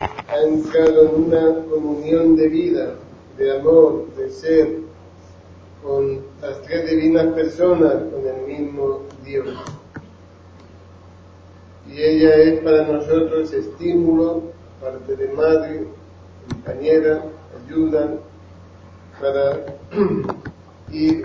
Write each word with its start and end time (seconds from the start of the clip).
ha 0.00 0.42
entrado 0.42 1.08
en 1.08 1.24
una 1.24 1.64
comunión 1.70 2.36
de 2.36 2.48
vida, 2.48 2.94
de 3.38 3.58
amor, 3.58 4.06
de 4.16 4.28
ser, 4.28 4.80
con 5.82 6.20
las 6.42 6.60
tres 6.62 6.90
divinas 6.90 7.26
personas, 7.32 7.94
con 8.12 8.26
el 8.26 8.46
mismo 8.46 9.00
Dios. 9.24 9.48
Y 11.88 12.02
ella 12.02 12.34
es 12.34 12.60
para 12.60 12.86
nosotros 12.86 13.52
estímulo, 13.52 14.42
parte 14.82 15.16
de 15.16 15.28
madre, 15.28 15.84
compañera, 16.50 17.22
ayuda, 17.64 18.18
para 19.18 19.64
ir 20.92 21.24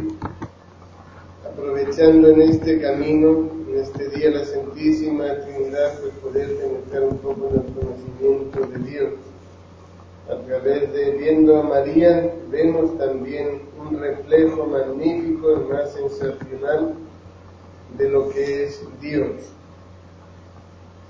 aprovechando 1.46 2.30
en 2.30 2.42
este 2.42 2.80
camino, 2.80 3.50
en 3.68 3.80
este 3.80 4.08
día 4.10 4.30
la 4.30 4.46
Santísima 4.46 5.26
Trinidad, 5.42 5.61
pues 5.72 6.14
poder 6.22 6.58
penetrar 6.58 7.04
un 7.04 7.18
poco 7.20 7.50
en 7.50 7.56
el 7.56 7.74
conocimiento 7.74 8.60
de 8.68 8.90
Dios. 8.90 9.14
A 10.30 10.36
través 10.46 10.92
de 10.94 11.12
viendo 11.12 11.58
a 11.58 11.64
María, 11.64 12.34
vemos 12.50 12.98
también 12.98 13.62
un 13.80 14.00
reflejo 14.00 14.66
magnífico 14.66 15.54
y 15.54 15.72
más 15.72 15.94
sensacional 15.94 16.94
de 17.98 18.10
lo 18.10 18.30
que 18.30 18.66
es 18.66 18.82
Dios. 19.00 19.32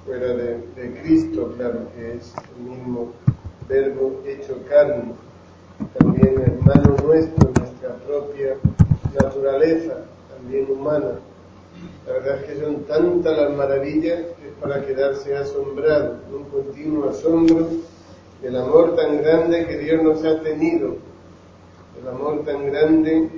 Fuera 0.05 0.27
de, 0.27 0.57
de 0.75 1.01
Cristo, 1.01 1.53
claro, 1.57 1.79
que 1.95 2.13
es 2.13 2.33
el 2.55 2.63
mismo 2.63 3.11
verbo 3.67 4.21
hecho 4.25 4.57
carne, 4.67 5.13
también 5.97 6.39
hermano 6.41 6.95
nuestro, 7.03 7.51
nuestra 7.57 7.95
propia 8.05 8.55
naturaleza, 9.21 10.05
también 10.35 10.67
humana. 10.71 11.19
La 12.05 12.13
verdad 12.13 12.39
es 12.39 12.45
que 12.45 12.59
son 12.59 12.83
tantas 12.83 13.37
las 13.37 13.51
maravillas 13.51 14.19
que 14.39 14.47
es 14.47 14.53
para 14.59 14.83
quedarse 14.85 15.35
asombrado, 15.35 16.17
un 16.33 16.45
continuo 16.45 17.09
asombro 17.09 17.67
del 18.41 18.55
amor 18.55 18.95
tan 18.95 19.17
grande 19.17 19.67
que 19.67 19.77
Dios 19.77 20.01
nos 20.01 20.25
ha 20.25 20.41
tenido, 20.41 20.95
el 22.01 22.07
amor 22.07 22.43
tan 22.43 22.65
grande 22.65 23.29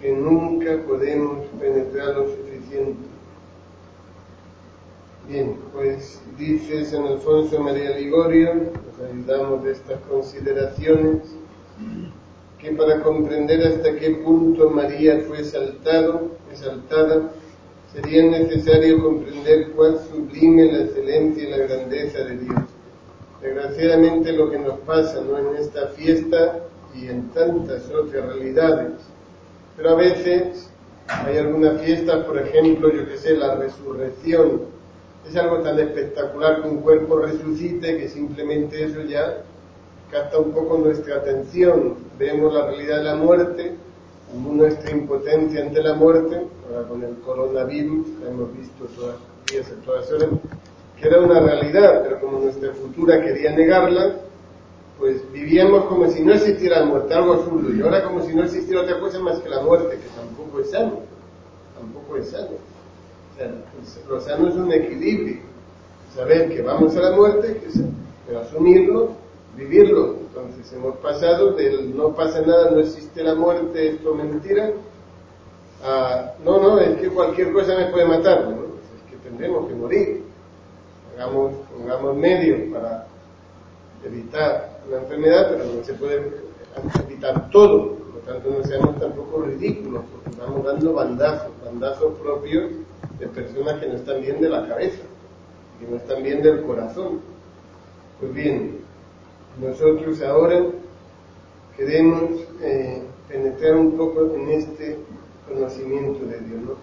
que 0.00 0.12
nunca 0.12 0.76
podemos 0.86 1.46
penetrar 1.58 2.16
lo 2.16 2.28
suficiente. 2.28 3.06
Bien, 5.26 5.56
pues 5.72 6.20
dice 6.38 6.84
San 6.84 7.06
Alfonso 7.06 7.58
María 7.60 7.96
Ligorio, 7.96 8.54
nos 8.54 9.10
ayudamos 9.10 9.64
de 9.64 9.72
estas 9.72 9.98
consideraciones, 10.02 11.22
que 12.58 12.72
para 12.72 13.02
comprender 13.02 13.66
hasta 13.66 13.96
qué 13.96 14.10
punto 14.24 14.70
María 14.70 15.20
fue 15.26 15.40
exaltado, 15.40 16.30
exaltada, 16.50 17.30
sería 17.92 18.22
necesario 18.24 19.02
comprender 19.02 19.70
cuán 19.72 19.96
sublime 20.10 20.72
la 20.72 20.84
excelencia 20.84 21.44
y 21.44 21.50
la 21.50 21.58
grandeza 21.58 22.18
de 22.24 22.38
Dios. 22.38 22.58
Desgraciadamente 23.42 24.32
lo 24.32 24.50
que 24.50 24.58
nos 24.58 24.78
pasa 24.80 25.20
¿no? 25.20 25.38
en 25.38 25.56
esta 25.56 25.88
fiesta 25.88 26.60
y 26.94 27.08
en 27.08 27.28
tantas 27.30 27.90
otras 27.90 28.34
realidades, 28.34 28.92
pero 29.76 29.90
a 29.90 29.94
veces 29.94 30.70
hay 31.08 31.36
algunas 31.38 31.80
fiestas, 31.82 32.24
por 32.24 32.38
ejemplo, 32.38 32.90
yo 32.92 33.06
que 33.06 33.18
sé, 33.18 33.36
la 33.36 33.54
resurrección, 33.56 34.62
es 35.28 35.36
algo 35.36 35.58
tan 35.58 35.78
espectacular 35.78 36.62
que 36.62 36.68
un 36.68 36.80
cuerpo 36.80 37.18
resucite 37.18 37.98
que 37.98 38.08
simplemente 38.08 38.84
eso 38.84 39.02
ya 39.02 39.42
capta 40.10 40.38
un 40.38 40.52
poco 40.52 40.78
nuestra 40.78 41.16
atención. 41.16 41.94
Vemos 42.18 42.52
la 42.52 42.66
realidad 42.66 42.98
de 42.98 43.04
la 43.04 43.16
muerte, 43.16 43.76
nuestra 44.34 44.90
impotencia 44.90 45.62
ante 45.62 45.82
la 45.82 45.94
muerte, 45.94 46.46
ahora 46.68 46.88
con 46.88 47.02
el 47.02 47.16
coronavirus, 47.18 48.06
la 48.22 48.30
hemos 48.30 48.56
visto 48.56 48.84
todas 48.96 49.16
las 49.16 49.46
días, 49.50 49.84
todas 49.84 50.10
horas, 50.12 50.28
que 51.00 51.08
era 51.08 51.20
una 51.20 51.40
realidad, 51.40 52.02
pero 52.02 52.20
como 52.20 52.40
nuestra 52.40 52.72
futura 52.72 53.22
quería 53.22 53.52
negarla, 53.52 54.16
pues 54.98 55.20
vivíamos 55.32 55.84
como 55.84 56.08
si 56.10 56.22
no 56.22 56.32
existiera 56.32 56.80
la 56.80 56.86
muerte, 56.86 57.14
algo 57.14 57.34
absurdo, 57.34 57.72
y 57.72 57.82
ahora 57.82 58.02
como 58.02 58.22
si 58.22 58.34
no 58.34 58.44
existiera 58.44 58.82
otra 58.82 58.98
cosa 58.98 59.20
más 59.20 59.38
que 59.40 59.48
la 59.48 59.62
muerte, 59.62 59.98
que 59.98 60.08
tampoco 60.16 60.60
es 60.60 60.70
sano, 60.70 61.00
tampoco 61.78 62.16
es 62.16 62.28
sano. 62.28 62.76
Lo 64.08 64.20
sano 64.20 64.48
es 64.48 64.54
un 64.54 64.72
equilibrio. 64.72 65.40
Saber 66.14 66.48
que 66.48 66.62
vamos 66.62 66.96
a 66.96 67.00
la 67.00 67.14
muerte, 67.14 67.60
pero 68.26 68.40
asumirlo, 68.40 69.10
vivirlo. 69.56 70.16
Entonces 70.28 70.72
hemos 70.72 70.96
pasado 70.98 71.52
del 71.52 71.96
no 71.96 72.14
pasa 72.14 72.42
nada, 72.42 72.70
no 72.70 72.80
existe 72.80 73.22
la 73.22 73.34
muerte, 73.34 73.88
esto 73.88 74.10
es 74.10 74.24
mentira, 74.24 74.70
a 75.82 76.34
no, 76.44 76.60
no, 76.60 76.78
es 76.78 76.98
que 77.00 77.08
cualquier 77.08 77.52
cosa 77.52 77.76
me 77.76 77.86
puede 77.86 78.06
matar. 78.06 78.44
Bueno, 78.44 78.60
pues 78.60 78.84
es 78.96 79.10
que 79.10 79.28
tendremos 79.28 79.68
que 79.68 79.74
morir. 79.74 80.22
Hagamos, 81.14 81.54
pongamos 81.72 82.16
medios 82.16 82.72
para 82.72 83.06
evitar 84.04 84.80
la 84.90 84.98
enfermedad, 84.98 85.48
pero 85.50 85.64
no 85.64 85.82
se 85.82 85.94
puede 85.94 86.30
evitar 87.08 87.50
todo. 87.50 87.94
Por 87.94 88.14
lo 88.14 88.20
tanto, 88.20 88.50
no 88.50 88.64
seamos 88.64 88.98
tampoco 88.98 89.42
ridículos, 89.42 90.02
porque 90.12 90.38
vamos 90.38 90.64
dando 90.64 90.92
bandazos, 90.92 91.50
bandazos 91.64 92.18
propios 92.18 92.72
de 93.18 93.26
personas 93.28 93.80
que 93.80 93.88
no 93.88 93.94
están 93.94 94.20
bien 94.20 94.40
de 94.40 94.48
la 94.48 94.66
cabeza, 94.68 95.02
que 95.80 95.86
no 95.86 95.96
están 95.96 96.22
bien 96.22 96.42
del 96.42 96.62
corazón. 96.62 97.20
Pues 98.20 98.32
bien, 98.32 98.80
nosotros 99.60 100.20
ahora 100.22 100.66
queremos 101.76 102.30
eh, 102.62 103.02
penetrar 103.28 103.76
un 103.76 103.96
poco 103.96 104.32
en 104.34 104.48
este 104.50 104.98
conocimiento 105.48 106.24
de 106.26 106.38
Dios. 106.40 106.62
¿no? 106.62 106.74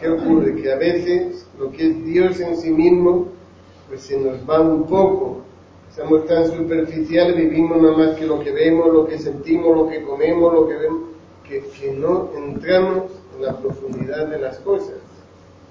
¿Qué 0.00 0.08
ocurre? 0.08 0.54
Que 0.56 0.72
a 0.72 0.76
veces 0.76 1.46
lo 1.58 1.70
que 1.70 1.90
es 1.90 2.04
Dios 2.04 2.40
en 2.40 2.56
sí 2.56 2.70
mismo, 2.70 3.28
pues 3.88 4.02
se 4.02 4.18
nos 4.18 4.38
va 4.48 4.60
un 4.60 4.86
poco. 4.86 5.42
Somos 5.94 6.26
tan 6.26 6.50
superficiales, 6.50 7.36
vivimos 7.36 7.80
nada 7.80 7.96
más 7.96 8.16
que 8.16 8.26
lo 8.26 8.40
que 8.40 8.50
vemos, 8.50 8.92
lo 8.92 9.06
que 9.06 9.18
sentimos, 9.18 9.76
lo 9.76 9.88
que 9.88 10.02
comemos, 10.02 10.52
lo 10.52 10.66
que 10.66 10.74
vemos, 10.74 11.02
que, 11.48 11.60
que 11.60 11.92
no 11.92 12.30
entramos 12.36 13.04
en 13.36 13.44
la 13.44 13.56
profundidad 13.56 14.26
de 14.26 14.38
las 14.40 14.58
cosas 14.58 14.96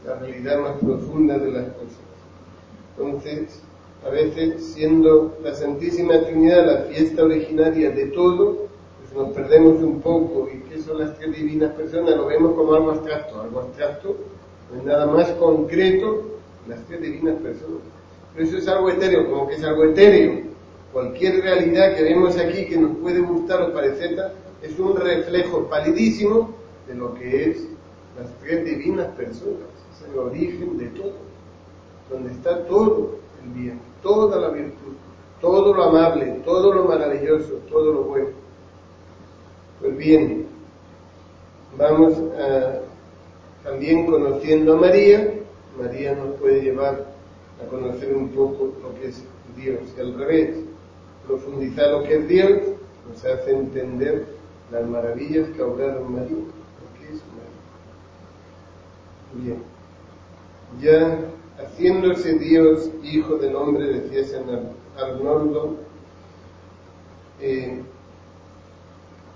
la 0.05 0.15
realidad 0.15 0.59
más 0.59 0.77
profunda 0.79 1.37
de 1.37 1.51
las 1.51 1.65
cosas. 1.73 1.99
Entonces, 2.97 3.61
a 4.05 4.09
veces, 4.09 4.73
siendo 4.73 5.37
la 5.43 5.53
Santísima 5.53 6.19
Trinidad 6.21 6.65
la 6.65 6.77
fiesta 6.83 7.23
originaria 7.23 7.91
de 7.91 8.07
todo, 8.07 8.67
pues 8.99 9.13
nos 9.15 9.33
perdemos 9.33 9.81
un 9.81 10.01
poco. 10.01 10.49
¿Y 10.53 10.59
qué 10.69 10.81
son 10.81 10.99
las 10.99 11.17
tres 11.17 11.35
divinas 11.35 11.73
personas? 11.73 12.15
Lo 12.15 12.25
vemos 12.25 12.53
como 12.53 12.73
algo 12.73 12.91
abstracto. 12.91 13.41
Algo 13.41 13.61
abstracto 13.61 14.15
no 14.71 14.79
es 14.79 14.85
nada 14.85 15.05
más 15.05 15.29
concreto 15.31 16.23
las 16.67 16.83
tres 16.85 17.01
divinas 17.01 17.35
personas. 17.41 17.81
Pero 18.33 18.47
eso 18.47 18.57
es 18.57 18.67
algo 18.67 18.89
etéreo, 18.89 19.29
como 19.29 19.47
que 19.47 19.55
es 19.55 19.63
algo 19.63 19.85
etéreo. 19.85 20.41
Cualquier 20.91 21.41
realidad 21.41 21.95
que 21.95 22.03
vemos 22.03 22.37
aquí 22.37 22.65
que 22.65 22.77
nos 22.77 22.97
puede 22.97 23.19
gustar 23.19 23.61
o 23.61 23.73
parecer 23.73 24.17
es 24.61 24.77
un 24.79 24.95
reflejo 24.95 25.69
palidísimo 25.69 26.51
de 26.87 26.95
lo 26.95 27.13
que 27.15 27.51
es 27.51 27.67
las 28.17 28.29
tres 28.41 28.65
divinas 28.65 29.07
personas 29.15 29.73
el 30.11 30.19
origen 30.19 30.77
de 30.77 30.87
todo, 30.87 31.13
donde 32.09 32.31
está 32.31 32.65
todo 32.65 33.19
bien, 33.53 33.79
toda 34.01 34.39
la 34.39 34.49
virtud, 34.49 34.93
todo 35.41 35.73
lo 35.73 35.83
amable, 35.83 36.41
todo 36.45 36.73
lo 36.73 36.85
maravilloso, 36.85 37.53
todo 37.69 37.91
lo 37.93 38.03
bueno. 38.03 38.29
Pues 39.79 39.97
bien, 39.97 40.45
vamos 41.77 42.13
a, 42.39 42.79
también 43.63 44.05
conociendo 44.05 44.73
a 44.73 44.77
María, 44.77 45.33
María 45.77 46.15
nos 46.15 46.35
puede 46.39 46.61
llevar 46.61 47.13
a 47.61 47.67
conocer 47.69 48.15
un 48.15 48.29
poco 48.29 48.73
lo 48.81 48.93
que 48.99 49.07
es 49.07 49.23
Dios 49.57 49.81
y 49.97 49.99
al 49.99 50.17
revés, 50.17 50.57
profundizar 51.27 51.91
lo 51.91 52.03
que 52.03 52.15
es 52.15 52.27
Dios 52.27 52.51
nos 53.09 53.25
hace 53.25 53.51
entender 53.51 54.25
las 54.71 54.87
maravillas 54.87 55.49
que 55.49 55.61
ha 55.61 55.65
María, 55.65 55.91
lo 55.91 56.07
que 56.97 57.05
es 57.05 57.21
María. 59.35 59.55
Bien 59.55 59.73
ya 60.81 61.19
haciéndose 61.57 62.33
Dios 62.39 62.89
hijo 63.03 63.37
del 63.37 63.55
hombre, 63.55 63.85
decía 63.85 64.25
San 64.25 64.43
Arnoldo, 64.97 65.75
eh, 67.41 67.81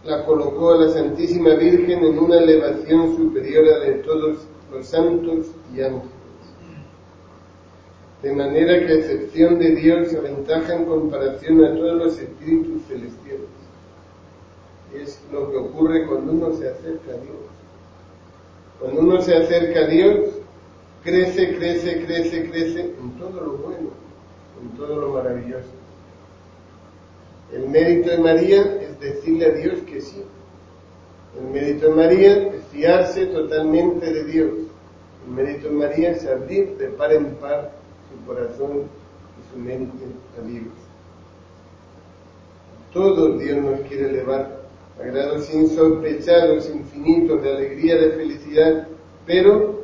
la 0.04 0.26
colocó 0.26 0.74
a 0.74 0.78
la 0.78 0.90
Santísima 0.90 1.56
Virgen 1.56 2.04
en 2.04 2.18
una 2.18 2.38
elevación 2.38 3.16
superior 3.18 3.68
a 3.68 3.80
de 3.80 3.92
todos 3.96 4.38
los 4.72 4.86
santos 4.86 5.48
y 5.76 5.82
ángeles. 5.82 6.12
de 8.24 8.34
manera 8.34 8.86
que 8.86 8.94
a 8.94 8.96
excepción 8.96 9.60
de 9.60 9.76
Dios 9.76 10.08
se 10.08 10.18
aventaja 10.18 10.74
en 10.74 10.86
comparación 10.86 11.64
a 11.64 11.76
todos 11.76 11.98
los 11.98 12.18
espíritus 12.18 12.82
celestiales. 12.88 13.48
Es 14.96 15.22
lo 15.32 15.52
que 15.52 15.58
ocurre 15.58 16.08
cuando 16.08 16.32
uno 16.32 16.52
se 16.54 16.68
acerca 16.68 17.12
a 17.12 17.18
Dios. 17.18 17.38
Cuando 18.80 19.02
uno 19.02 19.22
se 19.22 19.36
acerca 19.36 19.82
a 19.82 19.88
Dios, 19.88 20.37
crece, 21.04 21.56
crece, 21.56 22.06
crece, 22.06 22.50
crece 22.50 22.82
en 22.82 23.12
todo 23.18 23.42
lo 23.42 23.52
bueno, 23.58 23.90
en 24.62 24.78
todo 24.78 24.96
lo 25.02 25.10
maravilloso. 25.10 25.70
El 27.54 27.70
mérito 27.70 28.10
de 28.10 28.18
María 28.18 28.62
es 28.82 29.00
decirle 29.00 29.46
a 29.46 29.52
Dios 29.52 29.80
que 29.88 30.02
sí. 30.02 30.24
El 31.40 31.50
mérito 31.50 31.90
de 31.90 31.96
María 31.96 32.48
es 32.50 32.64
fiarse 32.72 33.28
totalmente 33.28 34.12
de 34.12 34.24
Dios. 34.26 34.52
El 35.26 35.34
mérito 35.34 35.70
de 35.70 35.74
María 35.76 36.12
es 36.12 36.26
abrir 36.26 36.78
de 36.78 36.88
par 36.88 37.14
en 37.14 37.36
par 37.36 37.72
su 38.10 38.26
corazón 38.26 38.84
y 38.84 39.54
su 39.54 39.60
mente 39.60 40.04
a 40.38 40.46
Dios. 40.46 40.68
Todo 42.92 43.38
Dios 43.38 43.58
nos 43.62 43.80
quiere 43.82 44.10
elevar 44.10 44.58
a 45.00 45.06
grados 45.06 45.54
insospechados, 45.54 46.70
infinitos 46.70 47.42
de 47.44 47.52
alegría, 47.52 47.96
de 47.96 48.12
felicidad, 48.12 48.88
pero 49.26 49.77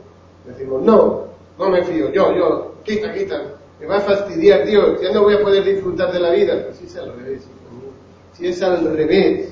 decimos, 0.45 0.81
no, 0.81 1.25
no 1.57 1.69
me 1.69 1.84
fío, 1.84 2.12
yo, 2.12 2.36
yo, 2.36 2.75
quita, 2.84 3.13
quita, 3.13 3.42
me 3.80 3.86
va 3.86 3.98
a 3.98 4.01
fastidiar 4.01 4.66
Dios, 4.66 5.01
ya 5.01 5.12
no 5.12 5.24
voy 5.24 5.36
a 5.36 5.42
poder 5.42 5.63
disfrutar 5.63 6.12
de 6.12 6.19
la 6.19 6.31
vida. 6.31 6.66
Pues 6.66 6.81
es 6.81 6.95
al 6.98 7.16
revés, 7.16 7.42
si 8.38 8.48
es 8.48 8.62
al 8.62 8.95
revés, 8.95 9.50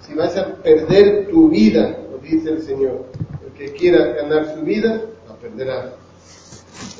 si 0.00 0.14
vas 0.14 0.36
a 0.36 0.54
perder 0.56 1.28
tu 1.28 1.48
vida, 1.48 1.98
lo 2.10 2.18
dice 2.18 2.50
el 2.50 2.62
Señor, 2.62 3.04
el 3.44 3.52
que 3.52 3.72
quiera 3.72 4.12
ganar 4.12 4.54
su 4.54 4.62
vida, 4.62 5.02
la 5.28 5.34
perderá. 5.36 5.92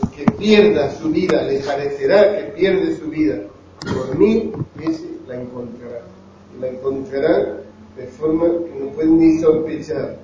El 0.03 0.11
que 0.11 0.33
pierda 0.33 0.91
su 0.91 1.11
vida, 1.11 1.43
le 1.43 1.61
parecerá 1.61 2.37
que 2.37 2.45
pierde 2.53 2.97
su 2.97 3.09
vida. 3.09 3.43
Por 3.81 4.19
mí, 4.19 4.53
la 5.27 5.41
encontrará. 5.41 6.03
Y 6.57 6.61
la 6.61 6.69
encontrará 6.69 7.61
de 7.97 8.07
forma 8.07 8.45
que 8.45 8.79
no 8.79 8.91
puede 8.93 9.09
ni 9.09 9.39
sospechar. 9.39 10.19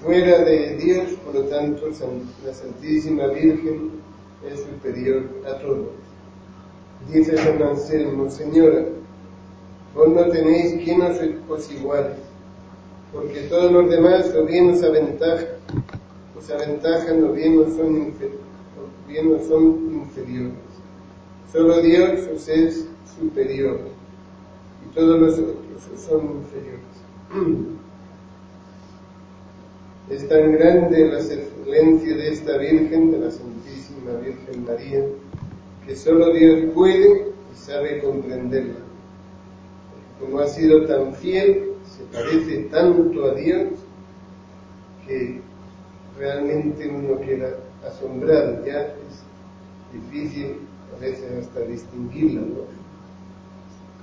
Fuera 0.00 0.44
de 0.44 0.76
Dios, 0.76 1.10
por 1.24 1.34
lo 1.34 1.42
tanto, 1.46 1.88
la 2.44 2.54
Santísima 2.54 3.26
Virgen 3.26 3.90
es 4.48 4.60
superior 4.60 5.24
a 5.44 5.58
todos. 5.58 5.88
Dice 7.12 7.36
San 7.36 7.60
Anselmo, 7.60 8.30
Señora, 8.30 8.84
vos 9.92 10.08
no 10.08 10.28
tenéis 10.28 10.84
quien 10.84 11.02
os, 11.02 11.72
iguale, 11.72 12.14
porque 13.12 13.40
todos 13.48 13.72
los 13.72 13.90
demás 13.90 14.32
o 14.36 14.44
bien 14.44 14.70
os 14.70 14.84
aventajan, 14.84 15.48
os 16.38 16.48
aventajan 16.48 17.24
o 17.24 17.32
bien 17.32 17.58
os 17.58 17.72
son, 17.74 18.14
son 19.48 19.94
inferiores. 19.94 20.54
Solo 21.50 21.82
Dios 21.82 22.20
os 22.32 22.48
es 22.48 22.86
superior 23.18 23.80
y 24.84 24.94
todos 24.94 25.18
los 25.18 25.38
otros 25.40 26.04
son 26.06 26.36
inferiores. 26.36 27.76
Es 30.08 30.28
tan 30.28 30.52
grande 30.52 31.08
la 31.08 31.18
excelencia 31.18 32.16
de 32.16 32.28
esta 32.28 32.56
Virgen, 32.58 33.10
de 33.10 33.18
la 33.18 33.30
Santísima 33.30 34.12
Virgen 34.22 34.64
María, 34.64 35.04
que 35.84 35.96
solo 35.96 36.32
Dios 36.32 36.72
puede 36.74 37.32
y 37.52 37.56
sabe 37.56 38.00
comprenderla. 38.00 38.76
Como 40.20 40.38
ha 40.38 40.46
sido 40.46 40.86
tan 40.86 41.12
fiel, 41.14 41.72
se 41.84 42.04
parece 42.16 42.68
tanto 42.70 43.24
a 43.24 43.34
Dios 43.34 43.70
que 45.08 45.40
realmente 46.16 46.88
uno 46.88 47.20
queda 47.20 47.56
asombrado, 47.84 48.64
ya 48.64 48.82
es 48.82 49.22
difícil 49.92 50.58
a 50.96 51.00
veces 51.00 51.32
hasta 51.40 51.60
distinguirla. 51.62 52.42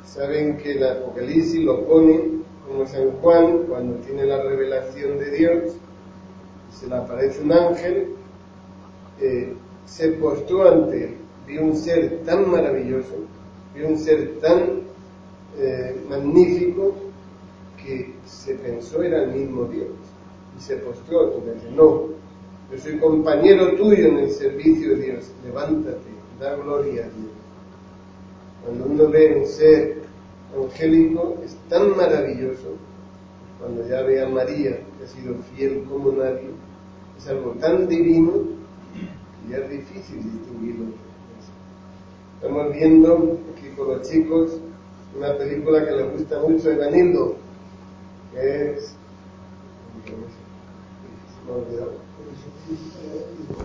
Saben 0.06 0.58
que 0.58 0.74
el 0.74 0.84
Apocalipsis 0.86 1.64
lo 1.64 1.86
pone 1.86 2.44
como 2.68 2.86
San 2.88 3.12
Juan 3.22 3.60
cuando 3.70 3.96
tiene 4.06 4.26
la 4.26 4.44
revelación 4.44 5.18
de 5.18 5.32
Dios, 5.32 5.74
se 6.84 6.90
le 6.90 6.96
aparece 6.96 7.42
un 7.42 7.52
ángel, 7.52 8.08
eh, 9.22 9.54
se 9.86 10.10
postó 10.10 10.68
ante 10.68 11.06
él 11.06 11.24
vi 11.48 11.58
un 11.58 11.76
ser 11.76 12.22
tan 12.26 12.50
maravilloso, 12.50 13.14
vi 13.76 13.84
un 13.84 13.98
ser 13.98 14.40
tan 14.40 14.82
eh, 15.58 15.96
magnífico 16.10 16.94
que 17.84 18.14
se 18.26 18.56
pensó 18.56 19.04
era 19.04 19.24
el 19.24 19.32
mismo 19.32 19.66
Dios 19.66 19.90
y 20.58 20.62
se 20.62 20.78
postró 20.78 21.38
y 21.38 21.54
dice, 21.54 21.72
no, 21.76 22.08
yo 22.72 22.78
soy 22.82 22.98
compañero 22.98 23.76
tuyo 23.76 24.08
en 24.08 24.20
el 24.20 24.32
servicio 24.32 24.96
de 24.96 25.04
Dios, 25.04 25.32
levántate, 25.44 25.98
da 26.40 26.56
gloria 26.56 27.06
a 27.06 27.10
Dios. 27.10 27.32
Cuando 28.64 28.86
uno 28.86 29.08
ve 29.10 29.36
un 29.42 29.46
ser 29.46 29.98
angélico 30.58 31.38
es 31.44 31.56
tan 31.70 31.96
maravilloso, 31.98 32.78
cuando 33.60 33.88
ya 33.88 34.02
ve 34.04 34.22
a 34.22 34.30
María, 34.30 34.78
que 34.98 35.04
ha 35.04 35.08
sido 35.08 35.36
fiel 35.56 35.84
como 35.90 36.12
nadie, 36.14 36.50
es 37.24 37.30
algo 37.30 37.52
tan 37.52 37.88
divino 37.88 38.34
que 39.48 39.56
es 39.56 39.70
difícil 39.70 40.24
distinguirlo. 40.24 40.86
Estamos 42.36 42.74
viendo 42.74 43.40
aquí 43.56 43.70
con 43.78 43.88
los 43.88 44.10
chicos 44.10 44.52
una 45.16 45.38
película 45.38 45.86
que 45.86 45.92
les 45.92 46.12
gusta 46.12 46.40
mucho 46.42 46.70
de 46.70 46.78
Vanildo, 46.78 47.36
que 48.34 48.72
es, 48.72 48.96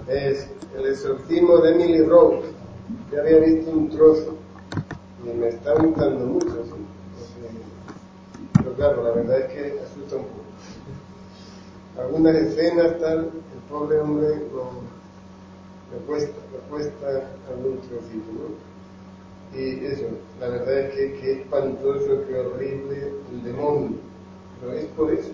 es 0.09 0.49
El 0.77 0.87
exorcismo 0.87 1.59
de 1.59 1.73
Emily 1.73 2.03
Rose. 2.03 2.49
Ya 3.13 3.21
había 3.21 3.39
visto 3.39 3.71
un 3.73 3.89
trozo 3.89 4.37
y 5.25 5.37
me 5.37 5.49
está 5.49 5.75
gustando 5.75 6.27
mucho. 6.27 6.65
Pero 8.55 8.75
claro, 8.75 9.03
la 9.03 9.11
verdad 9.11 9.41
es 9.41 9.53
que 9.53 9.81
asusta 9.81 10.17
un 10.17 10.23
poco. 10.25 10.38
Algunas 11.99 12.37
escenas 12.37 12.99
tal, 13.01 13.19
el 13.19 13.61
pobre 13.69 13.99
hombre 13.99 14.29
le 14.29 15.99
cuesta, 16.07 16.39
le 16.53 16.59
cuesta 16.71 17.29
algún 17.51 17.79
trocito, 17.81 18.33
¿no? 18.35 19.59
Y 19.59 19.85
eso, 19.87 20.05
la 20.39 20.49
verdad 20.49 20.79
es 20.81 20.95
que, 20.95 21.13
qué 21.15 21.33
espantoso, 21.41 22.23
qué 22.29 22.39
horrible 22.39 23.13
el 23.33 23.43
demonio. 23.43 23.97
Pero 24.61 24.73
es 24.75 24.85
por 24.87 25.13
eso. 25.13 25.31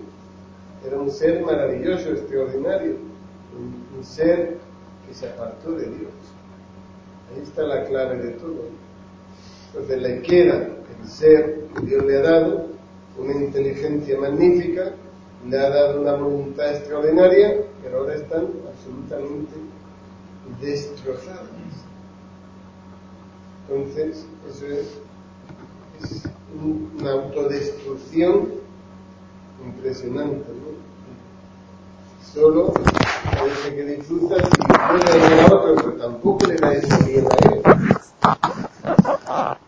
Era 0.87 0.99
un 0.99 1.11
ser 1.11 1.45
maravilloso, 1.45 2.11
extraordinario. 2.11 2.93
Un, 3.59 3.99
un 3.99 4.05
ser 4.05 4.59
que 5.07 5.15
se 5.15 5.29
apartó 5.29 5.73
de 5.73 5.87
Dios. 5.87 6.13
Ahí 7.31 7.43
está 7.43 7.63
la 7.63 7.85
clave 7.85 8.19
de 8.19 8.31
todo. 8.33 8.69
Entonces 9.69 10.01
le 10.01 10.23
queda 10.23 10.69
el 11.03 11.09
ser 11.09 11.65
que 11.75 11.87
Dios 11.87 12.05
le 12.05 12.17
ha 12.19 12.23
dado, 12.23 12.67
una 13.19 13.33
inteligencia 13.35 14.19
magnífica, 14.19 14.93
le 15.48 15.58
ha 15.58 15.70
dado 15.70 16.01
una 16.01 16.15
voluntad 16.15 16.74
extraordinaria, 16.74 17.63
pero 17.82 17.98
ahora 17.98 18.15
están 18.15 18.48
absolutamente 18.69 19.55
destrozadas. 20.60 21.48
Entonces, 23.69 24.27
eso 24.48 24.67
es, 24.67 24.98
una 26.63 27.13
autodestrucción 27.13 28.48
impresionante, 29.65 30.48
¿no? 30.48 30.74
Solo 32.32 32.72
parece 32.72 33.74
que 33.74 33.84
disfruta 33.84 34.36
si 34.36 34.51
puede 34.56 35.19
ver 35.19 35.41
a 35.41 35.63
pero 35.63 35.93
tampoco 35.94 36.46
le 36.46 36.56
da 36.56 36.72
eso 36.74 37.05
bien 37.06 37.27
a 37.27 37.36
él. 37.53 37.63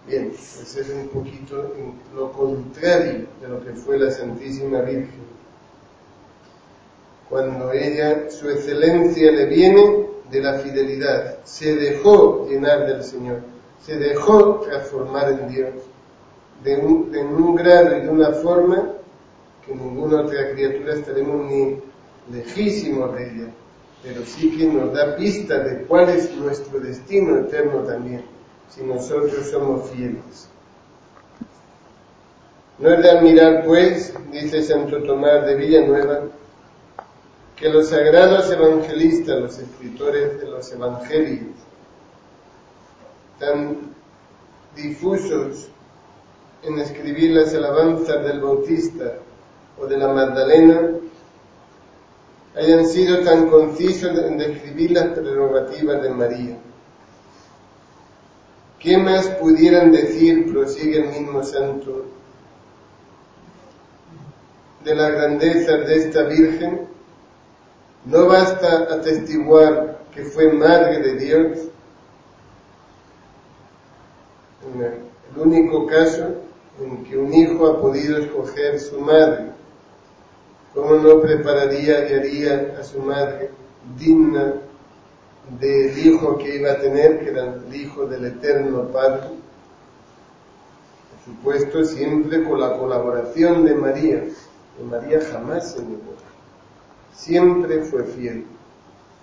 Bien, 0.07 0.33
eso 0.33 0.81
es 0.81 0.91
un 0.91 1.09
poquito 1.09 1.73
lo 2.15 2.33
contrario 2.33 3.27
de 3.41 3.49
lo 3.49 3.65
que 3.65 3.73
fue 3.73 3.99
la 3.99 4.11
Santísima 4.11 4.81
Virgen. 4.83 5.27
Cuando 7.29 7.73
ella, 7.73 8.31
su 8.31 8.49
excelencia 8.49 9.33
le 9.33 9.47
viene 9.47 10.07
de 10.31 10.41
la 10.41 10.55
fidelidad, 10.61 11.39
se 11.45 11.75
dejó 11.75 12.47
llenar 12.49 12.87
del 12.87 13.03
Señor. 13.03 13.41
Se 13.85 13.97
dejó 13.97 14.61
transformar 14.61 15.33
en 15.33 15.49
Dios. 15.49 15.71
De 16.63 16.77
un, 16.77 17.15
en 17.15 17.27
un 17.27 17.55
grado 17.55 17.97
y 17.99 18.01
de 18.01 18.09
una 18.09 18.31
forma 18.33 18.93
que 19.67 19.75
ninguna 19.75 20.23
otra 20.23 20.53
criatura 20.53 20.95
estaremos 20.95 21.51
ni 21.51 21.79
lejísimos 22.33 23.15
de 23.15 23.25
ella, 23.25 23.49
pero 24.03 24.23
sí 24.25 24.57
que 24.57 24.67
nos 24.67 24.93
da 24.93 25.17
pista 25.17 25.59
de 25.59 25.83
cuál 25.83 26.09
es 26.09 26.35
nuestro 26.37 26.81
destino 26.81 27.39
eterno 27.39 27.81
también, 27.81 28.25
si 28.69 28.83
nosotros 28.83 29.47
somos 29.51 29.91
fieles. 29.91 30.49
No 32.79 32.93
es 32.93 33.03
de 33.03 33.11
admirar, 33.11 33.65
pues, 33.65 34.13
dice 34.31 34.63
Santo 34.63 35.03
Tomás 35.03 35.47
de 35.47 35.55
Villanueva, 35.55 36.25
que 37.57 37.71
los 37.71 37.89
sagrados 37.89 38.51
evangelistas, 38.51 39.41
los 39.41 39.59
escritores 39.59 40.39
de 40.39 40.47
los 40.47 40.71
evangelios, 40.73 41.57
tan 43.41 43.95
difusos 44.75 45.69
en 46.63 46.79
escribir 46.79 47.31
las 47.31 47.55
alabanzas 47.55 48.23
del 48.25 48.41
Bautista 48.41 49.15
o 49.79 49.87
de 49.87 49.97
la 49.97 50.09
Magdalena, 50.09 50.91
hayan 52.55 52.87
sido 52.87 53.23
tan 53.23 53.49
concisos 53.49 54.19
en 54.19 54.37
describir 54.37 54.93
las 54.93 55.07
prerrogativas 55.19 56.03
de 56.03 56.11
María. 56.11 56.59
¿Qué 58.79 58.99
más 58.99 59.27
pudieran 59.29 59.91
decir, 59.93 60.53
prosigue 60.53 61.01
el 61.01 61.09
mismo 61.09 61.43
santo, 61.43 62.05
de 64.85 64.95
la 64.95 65.09
grandeza 65.09 65.73
de 65.79 65.97
esta 65.97 66.23
Virgen? 66.25 66.96
No 68.07 68.27
basta 68.27 68.85
atestiguar 68.95 69.99
que 70.15 70.25
fue 70.25 70.53
Madre 70.53 71.01
de 71.01 71.17
Dios, 71.17 71.59
el 75.35 75.41
único 75.41 75.87
caso 75.87 76.37
en 76.81 77.05
que 77.05 77.17
un 77.17 77.33
hijo 77.35 77.67
ha 77.67 77.81
podido 77.81 78.19
escoger 78.19 78.79
su 78.79 79.01
madre. 79.01 79.51
¿Cómo 80.73 80.97
no 80.97 81.21
prepararía 81.21 82.09
y 82.09 82.15
haría 82.15 82.77
a 82.79 82.85
su 82.85 83.01
madre 83.01 83.51
digna 83.99 84.55
del 85.59 85.99
hijo 85.99 86.37
que 86.37 86.57
iba 86.57 86.73
a 86.73 86.81
tener, 86.81 87.21
que 87.21 87.31
era 87.31 87.55
el 87.55 87.75
hijo 87.75 88.07
del 88.07 88.27
eterno 88.27 88.89
Padre? 88.89 89.29
Por 91.25 91.35
supuesto, 91.35 91.85
siempre 91.85 92.45
con 92.45 92.61
la 92.61 92.77
colaboración 92.77 93.65
de 93.65 93.75
María. 93.75 94.25
Y 94.79 94.85
María 94.85 95.21
jamás 95.33 95.73
se 95.73 95.83
negó. 95.83 96.26
Siempre 97.17 97.81
fue 97.81 98.05
fiel. 98.05 98.45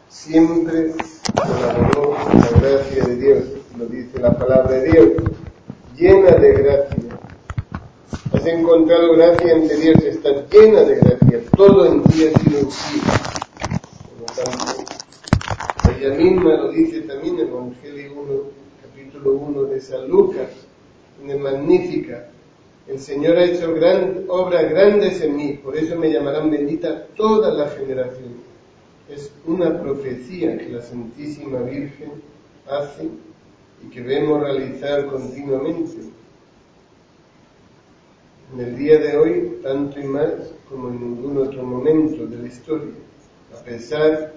Siempre 0.09 0.93
colaboró 1.35 2.15
con 2.15 2.41
la 2.41 2.49
gracia 2.59 3.05
de 3.05 3.15
Dios. 3.15 3.43
Lo 3.77 3.85
dice 3.85 4.19
la 4.19 4.35
palabra 4.35 4.71
de 4.71 4.91
Dios. 4.91 5.07
Llena 5.95 6.31
de 6.31 6.53
gracia. 6.53 7.19
Has 8.33 8.45
encontrado 8.47 9.13
gracia 9.13 9.53
ante 9.53 9.77
Dios. 9.77 10.03
Estás 10.03 10.49
llena 10.51 10.81
de 10.81 10.95
gracia. 10.95 11.43
Todo 11.55 11.85
en 11.85 12.03
ti 12.03 12.27
ha 12.27 12.39
sido 12.39 12.71
sí. 12.71 12.99
Por 14.09 14.19
lo 14.19 14.43
tanto, 14.43 14.83
ella 15.95 16.15
misma 16.15 16.57
lo 16.57 16.71
dice 16.71 17.01
también 17.01 17.35
en 17.35 17.41
el 17.41 17.47
Evangelio 17.49 18.11
1, 18.21 18.41
capítulo 18.81 19.31
1 19.33 19.63
de 19.65 19.81
San 19.81 20.07
Lucas, 20.07 20.49
en 21.21 21.29
el 21.29 21.39
Magnífica. 21.39 22.27
El 22.87 22.99
Señor 22.99 23.37
ha 23.37 23.45
hecho 23.45 23.73
gran, 23.73 24.25
obras 24.27 24.69
grandes 24.69 25.21
en 25.21 25.37
mí, 25.37 25.53
por 25.63 25.77
eso 25.77 25.95
me 25.95 26.11
llamarán 26.11 26.51
bendita 26.51 27.07
todas 27.15 27.53
las 27.55 27.75
generaciones. 27.77 28.41
Es 29.09 29.31
una 29.45 29.81
profecía 29.81 30.57
que 30.57 30.69
la 30.69 30.81
Santísima 30.81 31.59
Virgen 31.59 32.11
hace 32.69 33.07
y 33.83 33.89
que 33.89 34.01
vemos 34.01 34.41
realizar 34.41 35.05
continuamente. 35.07 35.97
En 38.53 38.59
el 38.59 38.77
día 38.77 38.99
de 38.99 39.17
hoy, 39.17 39.59
tanto 39.63 39.99
y 39.99 40.03
más 40.03 40.31
como 40.69 40.89
en 40.89 40.99
ningún 40.99 41.37
otro 41.37 41.63
momento 41.63 42.27
de 42.27 42.37
la 42.37 42.47
historia, 42.47 42.91
a 43.53 43.63
pesar 43.63 44.33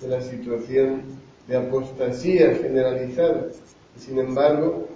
de 0.00 0.08
la 0.08 0.20
situación 0.22 1.02
de 1.46 1.56
apostasía 1.56 2.54
generalizada. 2.54 3.48
Sin 3.96 4.18
embargo, 4.18 4.88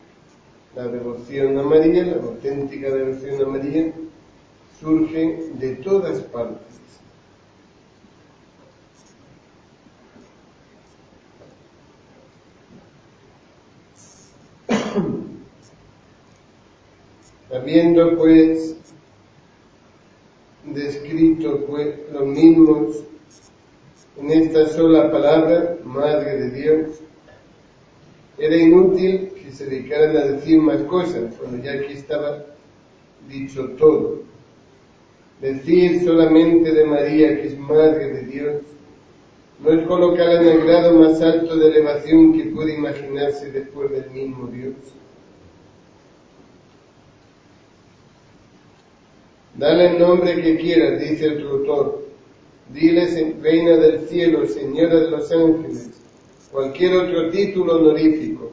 la 0.75 0.87
devoción 0.89 1.59
a 1.59 1.63
María, 1.63 2.05
la 2.05 2.17
auténtica 2.17 2.91
devoción 2.91 3.43
a 3.43 3.49
María, 3.49 3.93
surge 4.81 5.51
de 5.55 5.75
todas 5.77 6.21
partes. 6.23 6.67
Habiendo 17.51 18.17
pues 18.17 18.77
descrito 20.65 21.65
pues 21.67 21.97
los 22.13 22.27
mismos 22.27 22.97
en 24.19 24.31
esta 24.31 24.69
sola 24.69 25.11
palabra, 25.11 25.77
Madre 25.85 26.37
de 26.39 26.51
Dios, 26.51 27.01
era 28.37 28.57
inútil 28.57 29.28
se 29.59 29.67
dedicaran 29.67 30.17
a 30.17 30.25
decir 30.25 30.61
más 30.61 30.81
cosas, 30.83 31.35
cuando 31.37 31.61
ya 31.65 31.73
aquí 31.73 31.95
estaba 31.95 32.45
dicho 33.29 33.71
todo. 33.71 34.21
Decir 35.41 36.05
solamente 36.05 36.73
de 36.73 36.85
María 36.85 37.41
que 37.41 37.49
es 37.49 37.59
Madre 37.59 38.07
de 38.07 38.23
Dios 38.27 38.63
no 39.61 39.73
es 39.73 39.85
colocarla 39.89 40.43
en 40.43 40.49
el 40.49 40.65
grado 40.65 40.93
más 41.01 41.21
alto 41.21 41.57
de 41.57 41.67
elevación 41.67 42.35
que 42.35 42.51
puede 42.51 42.75
imaginarse 42.75 43.51
después 43.51 43.91
del 43.91 44.09
mismo 44.11 44.47
Dios. 44.47 44.75
Dale 49.57 49.91
el 49.91 49.99
nombre 49.99 50.41
que 50.41 50.57
quieras, 50.57 51.01
dice 51.01 51.27
el 51.27 51.45
autor. 51.45 52.07
Dile 52.73 53.35
Reina 53.43 53.77
del 53.77 54.07
Cielo, 54.07 54.47
Señora 54.47 55.01
de 55.01 55.11
los 55.11 55.33
Ángeles, 55.33 55.91
cualquier 56.53 56.97
otro 56.97 57.31
título 57.31 57.79
honorífico. 57.79 58.48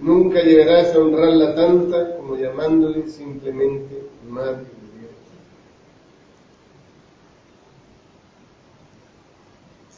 Nunca 0.00 0.40
llegarás 0.42 0.94
a 0.94 0.98
honrarla 0.98 1.54
tanta 1.54 2.16
como 2.16 2.36
llamándole 2.36 3.08
simplemente 3.08 4.02
Madre 4.28 4.58
de 4.58 5.00
Dios. 5.00 5.12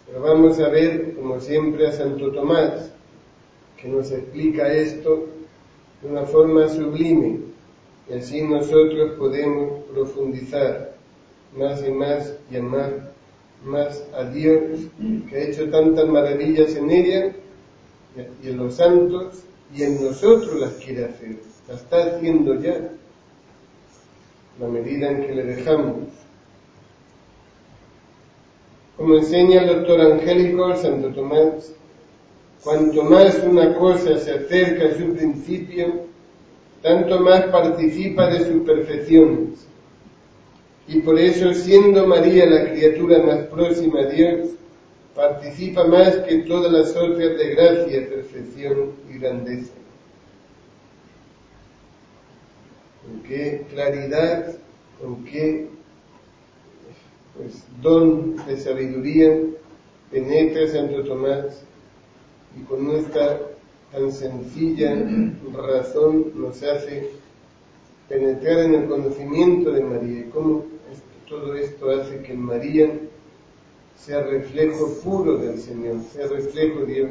Pero 0.07 0.23
vamos 0.23 0.59
a 0.59 0.69
ver, 0.71 1.15
como 1.15 1.39
siempre, 1.39 1.87
a 1.87 1.93
Santo 1.93 2.33
Tomás, 2.33 2.93
que 3.77 3.89
nos 3.89 4.11
explica 4.11 4.73
esto 4.73 5.27
de 6.03 6.09
una 6.09 6.23
forma 6.23 6.67
sublime, 6.69 7.41
y 8.09 8.15
así 8.15 8.43
nosotros 8.43 9.13
podemos 9.19 9.85
profundizar 9.93 10.95
más 11.57 11.87
y 11.87 11.91
más 11.91 12.35
y 12.51 12.57
amar 12.57 13.13
más 13.65 14.03
a 14.15 14.25
Dios, 14.25 14.63
que 15.29 15.37
ha 15.37 15.43
hecho 15.43 15.69
tantas 15.71 16.09
maravillas 16.09 16.75
en 16.75 16.91
ella 16.91 17.33
y 18.43 18.49
en 18.49 18.57
los 18.57 18.75
santos, 18.75 19.45
y 19.75 19.83
en 19.83 20.05
nosotros 20.05 20.61
las 20.61 20.73
quiere 20.75 21.05
hacer. 21.05 21.37
Las 21.69 21.83
está 21.83 22.17
haciendo 22.17 22.55
ya, 22.61 22.91
la 24.59 24.69
medida 24.69 25.11
en 25.11 25.27
que 25.27 25.35
le 25.35 25.45
dejamos. 25.45 26.09
Como 28.97 29.17
enseña 29.17 29.63
el 29.63 29.69
doctor 29.69 30.01
Angélico 30.01 30.77
Santo 30.77 31.09
Tomás, 31.11 31.73
cuanto 32.63 33.03
más 33.05 33.43
una 33.45 33.75
cosa 33.75 34.19
se 34.19 34.33
acerca 34.33 34.89
a 34.89 34.99
su 34.99 35.15
principio, 35.15 36.05
tanto 36.83 37.21
más 37.21 37.45
participa 37.45 38.29
de 38.29 38.45
sus 38.45 38.63
perfecciones. 38.63 39.67
Y 40.89 41.01
por 41.01 41.19
eso, 41.19 41.55
siendo 41.55 42.07
María 42.07 42.47
la 42.47 42.73
criatura 42.73 43.23
más 43.23 43.39
próxima 43.47 44.01
a 44.01 44.07
Dios, 44.07 44.49
participa 45.21 45.85
más 45.85 46.17
que 46.21 46.39
todas 46.39 46.73
las 46.73 46.97
otras 46.97 47.37
de 47.37 47.51
gracia, 47.51 48.09
perfección 48.09 48.93
y 49.11 49.19
grandeza. 49.19 49.73
Con 53.05 53.23
qué 53.25 53.67
claridad, 53.69 54.57
con 54.99 55.23
qué 55.25 55.69
pues, 57.37 57.63
don 57.83 58.35
de 58.47 58.57
sabiduría 58.57 59.39
penetra 60.11 60.67
Santo 60.69 61.05
Tomás 61.05 61.65
y 62.59 62.63
con 62.63 62.87
nuestra 62.87 63.41
tan 63.93 64.11
sencilla 64.11 64.97
razón 65.53 66.33
nos 66.35 66.63
hace 66.63 67.11
penetrar 68.09 68.61
en 68.61 68.75
el 68.75 68.89
conocimiento 68.89 69.71
de 69.71 69.83
María. 69.83 70.21
Y 70.21 70.31
cómo 70.33 70.65
todo 71.29 71.55
esto 71.57 71.91
hace 71.91 72.23
que 72.23 72.33
María 72.33 72.91
sea 74.05 74.23
reflejo 74.23 74.95
puro 75.05 75.37
del 75.37 75.59
Señor, 75.59 75.97
sea 76.13 76.27
reflejo 76.27 76.81
de 76.81 76.95
Dios, 76.95 77.11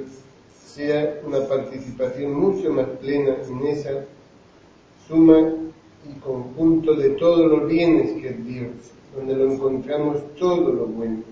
sea 0.65 1.21
una 1.25 1.47
participación 1.47 2.33
mucho 2.33 2.71
más 2.71 2.87
plena 2.99 3.35
en 3.47 3.67
esa 3.67 4.05
suma 5.07 5.53
y 6.09 6.19
conjunto 6.19 6.95
de 6.95 7.09
todos 7.11 7.49
los 7.49 7.67
bienes 7.67 8.21
que 8.21 8.29
es 8.29 8.45
Dios, 8.45 8.71
donde 9.15 9.35
lo 9.35 9.51
encontramos 9.51 10.17
todo 10.35 10.73
lo 10.73 10.85
bueno. 10.85 11.23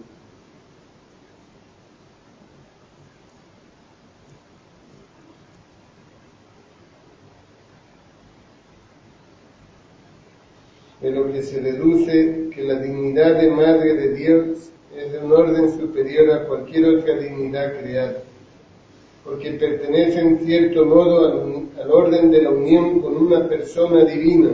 de 11.02 11.12
lo 11.12 11.32
que 11.32 11.44
se 11.44 11.62
deduce 11.62 12.50
que 12.50 12.64
la 12.64 12.80
dignidad 12.80 13.40
de 13.40 13.52
Madre 13.52 13.94
de 13.94 14.16
Dios 14.16 14.72
es 15.08 15.14
de 15.14 15.20
un 15.20 15.32
orden 15.32 15.78
superior 15.80 16.32
a 16.32 16.48
cualquier 16.48 16.86
otra 16.86 17.18
dignidad 17.18 17.80
creada, 17.80 18.24
porque 19.24 19.52
pertenece 19.52 20.20
en 20.20 20.40
cierto 20.40 20.86
modo 20.86 21.68
al, 21.82 21.92
orden 21.92 22.32
de 22.32 22.42
la 22.42 22.50
unión 22.50 23.00
con 23.00 23.16
una 23.16 23.48
persona 23.48 24.04
divina, 24.04 24.52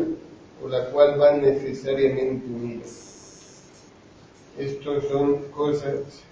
por 0.61 0.69
la 0.69 0.85
cual 0.91 1.17
van 1.17 1.41
necesariamente 1.41 2.45
unidas. 2.47 3.63
Estas 4.57 5.03
son 5.05 5.37
cosas 5.49 6.23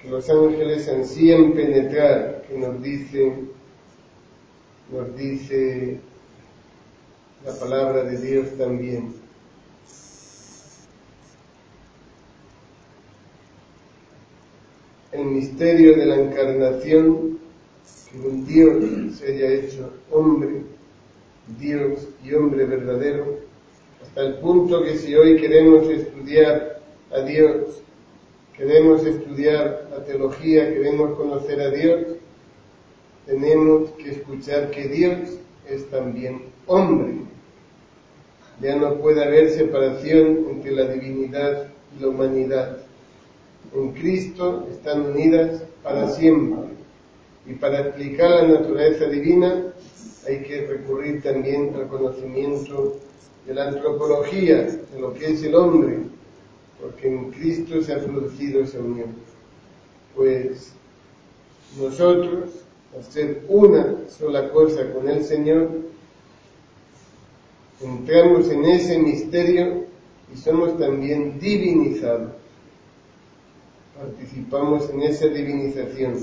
que 0.00 0.10
los 0.10 0.28
ángeles 0.28 0.88
ansían 0.88 1.52
penetrar, 1.52 2.44
que 2.46 2.58
nos 2.58 2.82
dice, 2.82 3.32
nos 4.92 5.16
dice 5.16 5.98
la 7.44 7.54
palabra 7.54 8.04
de 8.04 8.20
Dios 8.20 8.48
también. 8.58 9.14
El 15.22 15.28
misterio 15.28 15.96
de 15.96 16.06
la 16.06 16.16
encarnación, 16.16 17.38
que 18.10 18.28
un 18.28 18.46
Dios 18.46 19.16
se 19.16 19.32
haya 19.32 19.52
hecho 19.52 19.90
hombre, 20.10 20.62
Dios 21.58 22.08
y 22.24 22.34
hombre 22.34 22.64
verdadero, 22.64 23.38
hasta 24.02 24.22
el 24.22 24.34
punto 24.34 24.82
que 24.82 24.96
si 24.96 25.14
hoy 25.14 25.36
queremos 25.36 25.88
estudiar 25.88 26.80
a 27.12 27.20
Dios, 27.22 27.82
queremos 28.56 29.04
estudiar 29.04 29.88
la 29.90 30.04
teología, 30.04 30.72
queremos 30.72 31.16
conocer 31.16 31.60
a 31.60 31.70
Dios, 31.70 32.00
tenemos 33.26 33.90
que 33.90 34.10
escuchar 34.10 34.70
que 34.70 34.88
Dios 34.88 35.18
es 35.68 35.88
también 35.90 36.42
hombre. 36.66 37.20
Ya 38.60 38.76
no 38.76 38.96
puede 38.96 39.24
haber 39.24 39.50
separación 39.50 40.46
entre 40.50 40.72
la 40.72 40.86
divinidad 40.88 41.68
y 41.96 42.02
la 42.02 42.08
humanidad. 42.08 42.89
En 43.74 43.92
Cristo 43.92 44.66
están 44.70 45.02
unidas 45.02 45.62
para 45.82 46.08
siempre. 46.10 46.70
Y 47.46 47.54
para 47.54 47.80
explicar 47.80 48.30
la 48.30 48.60
naturaleza 48.60 49.06
divina 49.06 49.72
hay 50.26 50.42
que 50.42 50.66
recurrir 50.66 51.22
también 51.22 51.74
al 51.74 51.88
conocimiento 51.88 52.96
de 53.46 53.54
la 53.54 53.68
antropología, 53.68 54.62
de 54.62 55.00
lo 55.00 55.14
que 55.14 55.32
es 55.32 55.42
el 55.42 55.54
hombre, 55.54 55.98
porque 56.80 57.08
en 57.08 57.30
Cristo 57.30 57.80
se 57.82 57.94
ha 57.94 57.98
producido 57.98 58.62
esa 58.62 58.78
unión. 58.80 59.14
Pues 60.14 60.72
nosotros, 61.78 62.50
al 62.96 63.04
ser 63.04 63.44
una 63.48 63.96
sola 64.08 64.50
cosa 64.50 64.92
con 64.92 65.08
el 65.08 65.24
Señor, 65.24 65.70
entramos 67.80 68.50
en 68.50 68.64
ese 68.64 68.98
misterio 68.98 69.84
y 70.32 70.36
somos 70.36 70.78
también 70.78 71.38
divinizados. 71.38 72.39
Participamos 74.00 74.88
en 74.88 75.02
esa 75.02 75.26
divinización. 75.26 76.14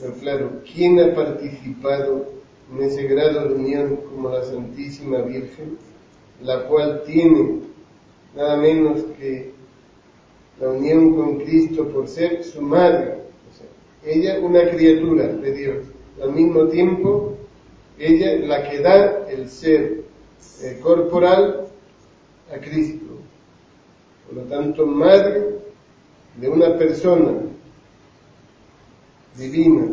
Pero 0.00 0.14
claro, 0.14 0.50
¿quién 0.74 0.98
ha 0.98 1.14
participado 1.14 2.26
en 2.72 2.82
ese 2.82 3.04
grado 3.04 3.48
de 3.48 3.54
unión 3.54 3.96
como 4.08 4.28
la 4.28 4.42
Santísima 4.42 5.18
Virgen, 5.18 5.78
la 6.42 6.64
cual 6.64 7.04
tiene 7.06 7.60
nada 8.34 8.56
menos 8.56 9.04
que 9.16 9.52
la 10.60 10.70
unión 10.70 11.14
con 11.14 11.38
Cristo 11.38 11.86
por 11.90 12.08
ser 12.08 12.42
su 12.42 12.60
madre? 12.60 13.20
ella 14.04 14.40
una 14.40 14.68
criatura 14.68 15.28
de 15.28 15.52
Dios. 15.52 15.86
Al 16.20 16.32
mismo 16.32 16.66
tiempo, 16.66 17.36
ella 18.00 18.34
la 18.46 18.68
que 18.68 18.80
da 18.80 19.28
el 19.28 19.48
ser 19.48 20.02
eh, 20.62 20.80
corporal 20.82 21.68
a 22.52 22.58
Cristo. 22.58 23.06
Por 24.26 24.38
lo 24.38 24.42
tanto, 24.44 24.86
madre 24.86 25.59
de 26.36 26.48
una 26.48 26.78
persona 26.78 27.32
divina, 29.36 29.88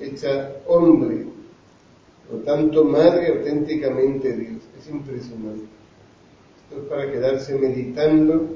hecha 0.00 0.52
hombre, 0.66 1.26
por 2.30 2.44
tanto, 2.44 2.84
madre 2.84 3.28
auténticamente 3.28 4.32
Dios. 4.32 4.62
Es 4.78 4.88
impresionante. 4.88 5.64
Esto 6.62 6.82
es 6.82 6.88
para 6.88 7.10
quedarse 7.10 7.58
meditando, 7.58 8.48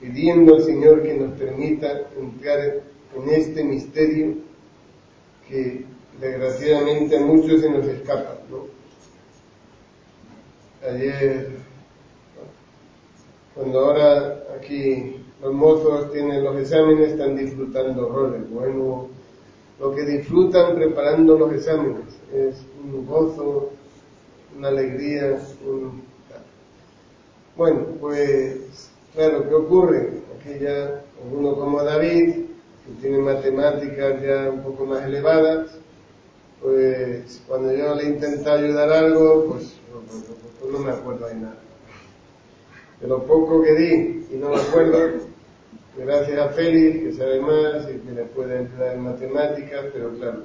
pidiendo 0.00 0.56
al 0.56 0.62
Señor 0.62 1.02
que 1.02 1.14
nos 1.14 1.32
permita 1.38 2.08
entrar 2.18 2.82
en 3.16 3.30
este 3.30 3.64
misterio 3.64 4.34
que 5.48 5.84
desgraciadamente 6.20 7.16
a 7.16 7.20
muchos 7.20 7.60
se 7.60 7.70
nos 7.70 7.86
escapa. 7.86 8.38
¿no? 8.50 8.80
ayer, 10.88 11.48
cuando 13.54 13.80
ahora 13.80 14.44
aquí 14.58 15.19
los 15.42 15.54
mozos 15.54 16.12
tienen 16.12 16.44
los 16.44 16.56
exámenes, 16.56 17.12
están 17.12 17.36
disfrutando 17.36 18.08
roles. 18.08 18.50
Bueno, 18.50 19.08
lo 19.78 19.94
que 19.94 20.02
disfrutan 20.02 20.74
preparando 20.74 21.38
los 21.38 21.52
exámenes 21.52 22.04
es 22.34 22.56
un 22.82 23.06
gozo, 23.06 23.70
una 24.56 24.68
alegría. 24.68 25.38
Bueno, 27.56 27.80
pues 28.00 28.90
claro, 29.14 29.48
¿qué 29.48 29.54
ocurre? 29.54 30.12
Aquí 30.38 30.58
ya 30.62 31.02
uno 31.32 31.54
como 31.54 31.82
David, 31.82 32.34
que 32.86 33.00
tiene 33.00 33.18
matemáticas 33.18 34.22
ya 34.22 34.50
un 34.50 34.62
poco 34.62 34.84
más 34.84 35.04
elevadas, 35.04 35.70
pues 36.62 37.42
cuando 37.48 37.72
yo 37.74 37.94
le 37.94 38.04
intento 38.04 38.52
ayudar 38.52 38.90
algo, 38.92 39.46
pues 39.46 39.74
no 40.70 40.78
me 40.78 40.90
acuerdo 40.90 41.26
de 41.26 41.34
nada. 41.34 41.56
De 43.00 43.08
lo 43.08 43.22
poco 43.24 43.62
que 43.62 43.74
di 43.74 44.26
y 44.30 44.36
no 44.36 44.50
me 44.50 44.56
acuerdo, 44.56 45.29
gracias 45.96 46.38
a 46.38 46.48
Félix, 46.50 47.02
que 47.04 47.12
sabe 47.12 47.40
más 47.40 47.88
y 47.90 47.98
que 47.98 48.12
le 48.12 48.24
puede 48.24 48.58
ayudar 48.58 48.94
en 48.94 49.02
matemáticas, 49.02 49.86
pero 49.92 50.10
claro, 50.10 50.42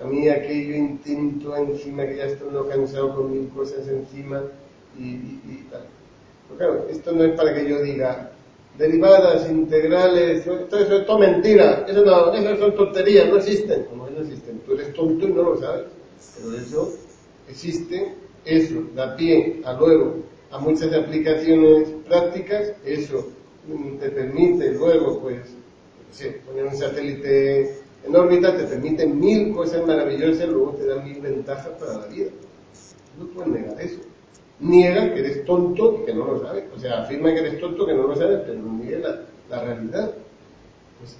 a 0.00 0.06
mí 0.06 0.28
aquello 0.28 0.74
intento 0.74 1.56
encima 1.56 2.06
que 2.06 2.16
ya 2.16 2.24
estoy 2.24 2.48
no 2.52 2.66
cansado 2.66 3.14
con 3.14 3.32
mil 3.32 3.48
cosas 3.50 3.88
encima 3.88 4.42
y, 4.98 5.64
tal. 5.70 5.82
Pero 6.48 6.58
claro, 6.58 6.86
esto 6.90 7.12
no 7.12 7.24
es 7.24 7.32
para 7.32 7.54
que 7.54 7.68
yo 7.68 7.82
diga 7.82 8.30
derivadas, 8.76 9.50
integrales, 9.50 10.44
todo 10.44 10.80
eso 10.80 10.98
es 10.98 11.06
todo 11.06 11.18
mentira, 11.18 11.84
eso 11.88 12.04
no, 12.04 12.32
esas 12.32 12.58
son 12.58 12.74
tonterías, 12.76 13.28
no 13.28 13.36
existen, 13.36 13.84
como 13.84 14.08
no 14.08 14.20
existen, 14.20 14.60
tú 14.60 14.74
eres 14.74 14.94
tonto 14.94 15.26
y 15.26 15.32
no 15.32 15.42
lo 15.42 15.60
sabes, 15.60 15.86
pero 16.36 16.56
eso 16.56 16.94
existe 17.48 18.14
eso 18.44 18.82
da 18.94 19.16
pie 19.16 19.60
a 19.64 19.72
luego 19.74 20.16
a 20.50 20.58
muchas 20.58 20.92
aplicaciones 20.94 21.88
prácticas, 22.06 22.72
eso 22.84 23.28
te 24.00 24.10
permite 24.10 24.72
luego, 24.72 25.20
pues, 25.20 25.40
poner 26.46 26.66
un 26.66 26.76
satélite 26.76 27.78
en 28.06 28.16
órbita, 28.16 28.56
te 28.56 28.64
permite 28.64 29.06
mil 29.06 29.52
cosas 29.54 29.86
maravillosas, 29.86 30.48
luego 30.48 30.72
te 30.72 30.86
da 30.86 31.02
mil 31.02 31.20
ventajas 31.20 31.68
para 31.78 31.98
la 31.98 32.06
vida. 32.06 32.30
No 33.18 33.26
puedes 33.26 33.50
negar 33.50 33.80
eso. 33.80 34.00
Niega 34.60 35.12
que 35.12 35.20
eres 35.20 35.44
tonto 35.44 36.04
que 36.04 36.14
no 36.14 36.24
lo 36.24 36.40
sabes. 36.40 36.64
O 36.74 36.78
sea, 36.78 37.02
afirma 37.02 37.32
que 37.32 37.40
eres 37.40 37.60
tonto 37.60 37.86
que 37.86 37.94
no 37.94 38.08
lo 38.08 38.16
sabes, 38.16 38.40
pero 38.46 38.60
niega 38.60 39.22
la, 39.50 39.64
realidad. 39.64 40.12
Pues 40.98 41.16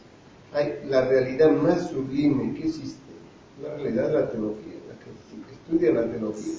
hay 0.53 0.81
la 0.89 1.07
realidad 1.07 1.51
más 1.51 1.91
sublime 1.91 2.55
que 2.55 2.67
existe, 2.67 3.01
la 3.63 3.75
realidad 3.77 4.09
de 4.09 4.15
la 4.15 4.31
teología, 4.31 4.75
la 4.89 4.99
que 4.99 5.55
estudia 5.55 5.93
la 5.93 6.11
teología 6.11 6.55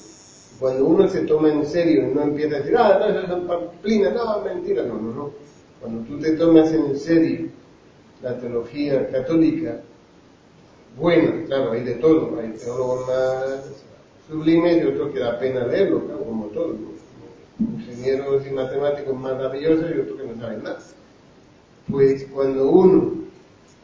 cuando 0.60 0.86
uno 0.86 1.08
se 1.08 1.22
toma 1.22 1.52
en 1.52 1.66
serio 1.66 2.04
y 2.04 2.14
no 2.14 2.22
empieza 2.22 2.58
a 2.58 2.60
decir, 2.60 2.76
ah, 2.78 2.98
no, 3.00 3.06
esas 3.08 3.28
son 3.28 3.48
pamplinas, 3.48 4.14
no, 4.14 4.42
mentira, 4.42 4.84
no, 4.84 4.96
no, 4.96 5.14
no. 5.14 5.32
Cuando 5.82 6.02
tú 6.04 6.20
te 6.20 6.32
tomas 6.34 6.72
en 6.74 6.98
serio 6.98 7.48
la 8.22 8.38
teología 8.38 9.10
católica, 9.10 9.82
buena, 10.98 11.46
claro, 11.46 11.72
hay 11.72 11.84
de 11.84 11.96
todo, 11.96 12.38
hay 12.40 12.50
teólogos 12.52 13.08
más 13.08 13.84
sublimes 14.28 14.84
y 14.84 14.88
otros 14.88 15.12
que 15.12 15.20
da 15.20 15.40
pena 15.40 15.66
leerlo, 15.66 16.06
claro, 16.06 16.24
como 16.26 16.46
todos, 16.48 16.76
ingenieros 17.60 18.46
y 18.46 18.52
matemáticos 18.52 19.16
maravillosos 19.18 19.92
y 19.96 20.00
otros 20.00 20.22
que 20.22 20.28
no 20.28 20.42
saben 20.42 20.64
nada. 20.64 20.80
Pues 21.90 22.28
cuando 22.34 22.70
uno 22.70 23.14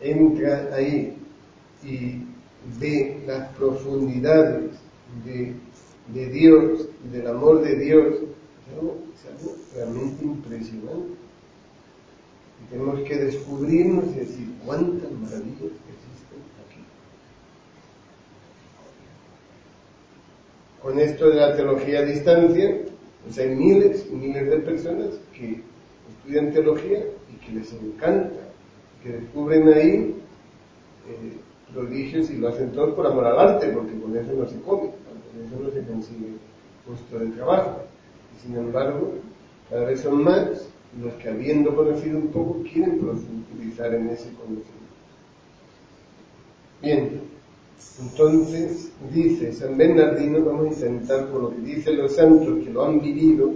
entra 0.01 0.69
ahí 0.73 1.17
y 1.83 2.21
ve 2.79 3.23
las 3.25 3.49
profundidades 3.55 4.71
de 5.25 5.55
de 6.13 6.27
Dios 6.27 6.87
del 7.11 7.27
amor 7.27 7.61
de 7.63 7.75
Dios 7.77 8.15
es 8.15 9.31
algo, 9.31 9.55
realmente 9.73 10.25
impresionante. 10.25 11.24
Tenemos 12.69 12.99
que 13.01 13.15
descubrirnos 13.15 14.05
y 14.15 14.19
decir 14.19 14.47
cuántas 14.65 15.11
maravillas 15.11 15.61
existen 15.61 16.39
aquí. 16.65 16.81
Con 20.81 20.99
esto 20.99 21.29
de 21.29 21.35
la 21.35 21.55
teología 21.55 21.99
a 21.99 22.05
distancia, 22.05 22.81
pues 23.23 23.37
hay 23.37 23.55
miles 23.55 24.05
y 24.11 24.15
miles 24.15 24.49
de 24.49 24.57
personas 24.57 25.09
que 25.33 25.61
estudian 26.09 26.51
teología 26.51 27.05
y 27.31 27.45
que 27.45 27.51
les 27.53 27.71
encanta, 27.73 28.49
que 29.03 29.09
descubren 29.09 29.67
ahí 29.69 30.15
eh, 31.07 31.73
prodigios 31.73 32.29
y 32.29 32.37
lo 32.37 32.49
hacen 32.49 32.71
todo 32.71 32.95
por 32.95 33.05
amor 33.05 33.25
al 33.25 33.39
arte, 33.39 33.67
porque 33.69 33.99
con 33.99 34.15
eso 34.17 34.33
no 34.33 34.47
se 34.47 34.59
come 34.61 34.89
eso 35.43 35.61
no 35.61 35.69
se 35.69 35.83
consigue 35.83 36.37
puesto 36.85 37.19
de 37.19 37.35
trabajo. 37.35 37.81
Y 38.35 38.41
sin 38.41 38.55
embargo, 38.57 39.13
cada 39.69 39.85
vez 39.85 40.01
son 40.01 40.23
más 40.23 40.67
los 41.01 41.13
que 41.15 41.29
habiendo 41.29 41.75
conocido 41.75 42.17
un 42.17 42.27
poco 42.27 42.61
quieren 42.63 42.99
profundizar 42.99 43.93
en 43.93 44.09
ese 44.09 44.29
conocimiento. 44.33 44.73
Bien, 46.81 47.21
entonces 48.01 48.91
dice 49.13 49.53
San 49.53 49.77
Bernardino, 49.77 50.43
vamos 50.43 50.65
a 50.65 50.87
intentar 50.87 51.27
por 51.27 51.41
lo 51.41 51.49
que 51.51 51.61
dicen 51.61 51.97
los 51.97 52.13
santos 52.13 52.63
que 52.63 52.69
lo 52.69 52.85
han 52.85 53.01
vivido, 53.01 53.51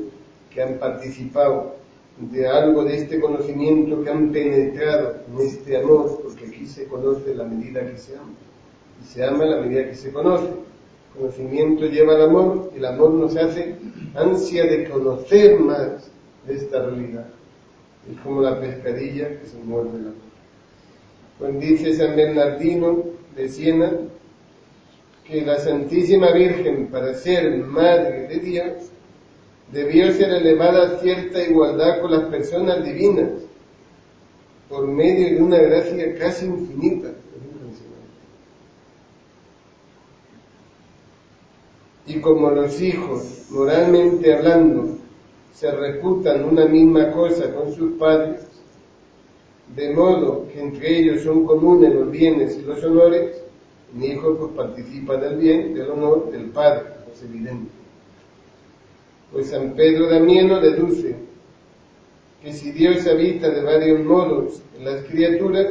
que 0.53 0.61
han 0.61 0.77
participado 0.77 1.75
de 2.19 2.47
algo 2.47 2.83
de 2.83 2.97
este 2.97 3.19
conocimiento, 3.19 4.03
que 4.03 4.09
han 4.09 4.31
penetrado 4.31 5.15
en 5.31 5.47
este 5.47 5.77
amor, 5.77 6.19
porque 6.21 6.47
aquí 6.47 6.65
se 6.65 6.85
conoce 6.85 7.33
la 7.33 7.45
medida 7.45 7.89
que 7.89 7.97
se 7.97 8.15
ama, 8.17 8.33
y 9.01 9.05
se 9.05 9.23
ama 9.23 9.45
la 9.45 9.61
medida 9.61 9.87
que 9.87 9.95
se 9.95 10.11
conoce 10.11 10.49
conocimiento 11.17 11.85
lleva 11.85 12.15
al 12.15 12.23
amor 12.23 12.71
y 12.73 12.77
el 12.77 12.85
amor 12.85 13.11
nos 13.11 13.35
hace 13.35 13.75
ansia 14.15 14.63
de 14.65 14.89
conocer 14.89 15.59
más 15.59 16.09
de 16.49 16.55
esta 16.55 16.81
realidad. 16.85 17.27
Es 18.11 18.19
como 18.21 18.41
la 18.41 18.59
pescadilla 18.59 19.39
que 19.39 19.45
se 19.45 19.57
muerde 19.57 19.99
la. 19.99 20.11
Pues 21.37 21.59
dice 21.59 21.95
San 21.95 22.15
Bernardino 22.15 23.03
de 23.35 23.47
Siena 23.47 23.91
que 25.25 25.45
la 25.45 25.59
Santísima 25.59 26.31
Virgen, 26.33 26.87
para 26.87 27.13
ser 27.13 27.55
Madre 27.59 28.27
de 28.27 28.39
Dios, 28.39 28.73
debió 29.71 30.11
ser 30.11 30.31
elevada 30.31 30.87
a 30.87 30.99
cierta 30.99 31.43
igualdad 31.43 32.01
con 32.01 32.11
las 32.11 32.23
personas 32.25 32.83
divinas, 32.83 33.29
por 34.67 34.87
medio 34.87 35.35
de 35.35 35.43
una 35.43 35.57
gracia 35.59 36.17
casi 36.17 36.47
infinita. 36.47 37.09
Y 42.07 42.19
como 42.21 42.49
los 42.49 42.81
hijos, 42.81 43.45
moralmente 43.51 44.33
hablando, 44.33 44.98
se 45.53 45.71
reputan 45.71 46.43
una 46.43 46.65
misma 46.65 47.11
cosa 47.11 47.53
con 47.53 47.73
sus 47.73 47.97
padres, 47.97 48.41
de 49.75 49.93
modo 49.93 50.47
que 50.51 50.61
entre 50.61 50.99
ellos 50.99 51.23
son 51.23 51.45
comunes 51.45 51.93
los 51.93 52.09
bienes 52.09 52.57
y 52.57 52.61
los 52.63 52.83
honores, 52.83 53.43
mi 53.93 54.07
hijo 54.07 54.35
pues 54.37 54.51
participa 54.53 55.17
del 55.17 55.37
bien, 55.37 55.73
del 55.73 55.89
honor 55.91 56.31
del 56.31 56.45
padre, 56.45 56.83
es 57.13 57.23
evidente. 57.23 57.71
Pues 59.31 59.49
San 59.49 59.73
Pedro 59.73 60.09
Damiano 60.09 60.59
deduce 60.59 61.15
que 62.41 62.53
si 62.53 62.71
Dios 62.71 63.05
habita 63.05 63.49
de 63.49 63.61
varios 63.61 64.03
modos 64.03 64.61
en 64.77 64.85
las 64.85 65.03
criaturas, 65.05 65.67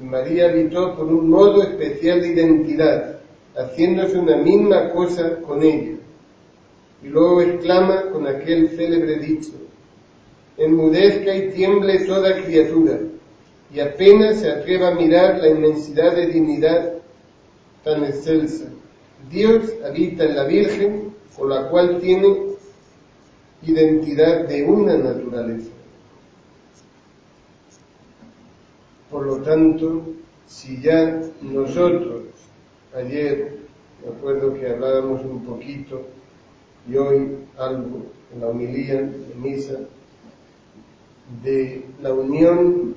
María 0.00 0.50
habitó 0.50 0.94
por 0.94 1.06
un 1.06 1.30
modo 1.30 1.62
especial 1.62 2.20
de 2.20 2.28
identidad, 2.28 3.18
haciéndose 3.56 4.18
una 4.18 4.36
misma 4.36 4.90
cosa 4.90 5.40
con 5.40 5.62
ella. 5.62 5.95
Y 7.02 7.08
luego 7.08 7.42
exclama 7.42 8.10
con 8.10 8.26
aquel 8.26 8.70
célebre 8.70 9.18
dicho, 9.18 9.52
enmudezca 10.56 11.34
y 11.36 11.50
tiemble 11.50 12.00
toda 12.00 12.42
criatura, 12.42 12.98
y 13.72 13.80
apenas 13.80 14.40
se 14.40 14.50
atreva 14.50 14.88
a 14.88 14.94
mirar 14.94 15.38
la 15.38 15.48
inmensidad 15.48 16.14
de 16.14 16.26
dignidad 16.28 16.94
tan 17.84 18.04
excelsa. 18.04 18.64
Dios 19.30 19.72
habita 19.84 20.24
en 20.24 20.36
la 20.36 20.44
Virgen, 20.44 21.14
con 21.36 21.50
la 21.50 21.68
cual 21.68 22.00
tiene 22.00 22.46
identidad 23.62 24.46
de 24.46 24.64
una 24.64 24.96
naturaleza. 24.96 25.70
Por 29.10 29.26
lo 29.26 29.36
tanto, 29.38 30.02
si 30.46 30.80
ya 30.80 31.20
nosotros, 31.42 32.22
ayer, 32.94 33.58
me 34.02 34.16
acuerdo 34.16 34.54
que 34.54 34.68
hablábamos 34.68 35.24
un 35.24 35.44
poquito, 35.44 36.02
y 36.88 36.96
hoy 36.96 37.36
algo 37.58 38.02
en 38.32 38.40
la 38.40 38.48
homilía 38.48 39.02
de 39.02 39.34
misa, 39.36 39.78
de 41.42 41.84
la 42.00 42.12
unión 42.12 42.94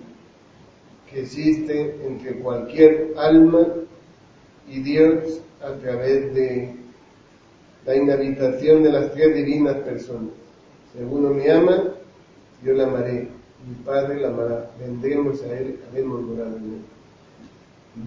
que 1.10 1.21
existe 1.21 1.95
entre 2.06 2.36
cualquier 2.39 3.13
alma 3.17 3.67
y 4.69 4.82
Dios 4.82 5.41
a 5.62 5.73
través 5.73 6.34
de 6.34 6.75
la 7.86 7.95
inhabitación 7.95 8.84
de 8.84 8.91
las 8.91 9.12
tres 9.13 9.36
divinas 9.36 9.78
personas. 9.78 10.32
Si 10.93 10.99
alguno 10.99 11.30
me 11.30 11.49
ama, 11.52 11.95
yo 12.63 12.73
la 12.73 12.86
amaré. 12.86 13.28
Mi 13.67 13.75
Padre 13.84 14.21
la 14.21 14.30
amará. 14.30 14.71
Vendremos 14.80 15.41
a 15.43 15.60
Él, 15.60 15.80
haremos 15.91 16.21
morado 16.21 16.58
en 16.58 16.63
Él. 16.63 16.82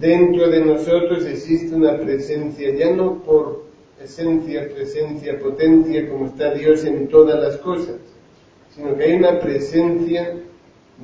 Dentro 0.00 0.48
de 0.48 0.64
nosotros 0.64 1.24
existe 1.26 1.74
una 1.74 1.98
presencia, 1.98 2.74
ya 2.74 2.94
no 2.94 3.22
por 3.22 3.61
esencia, 4.04 4.68
presencia, 4.74 5.38
potencia, 5.38 6.08
como 6.08 6.26
está 6.26 6.54
Dios 6.54 6.84
en 6.84 7.08
todas 7.08 7.40
las 7.40 7.56
cosas, 7.58 7.96
sino 8.74 8.96
que 8.96 9.04
hay 9.04 9.14
una 9.14 9.40
presencia 9.40 10.36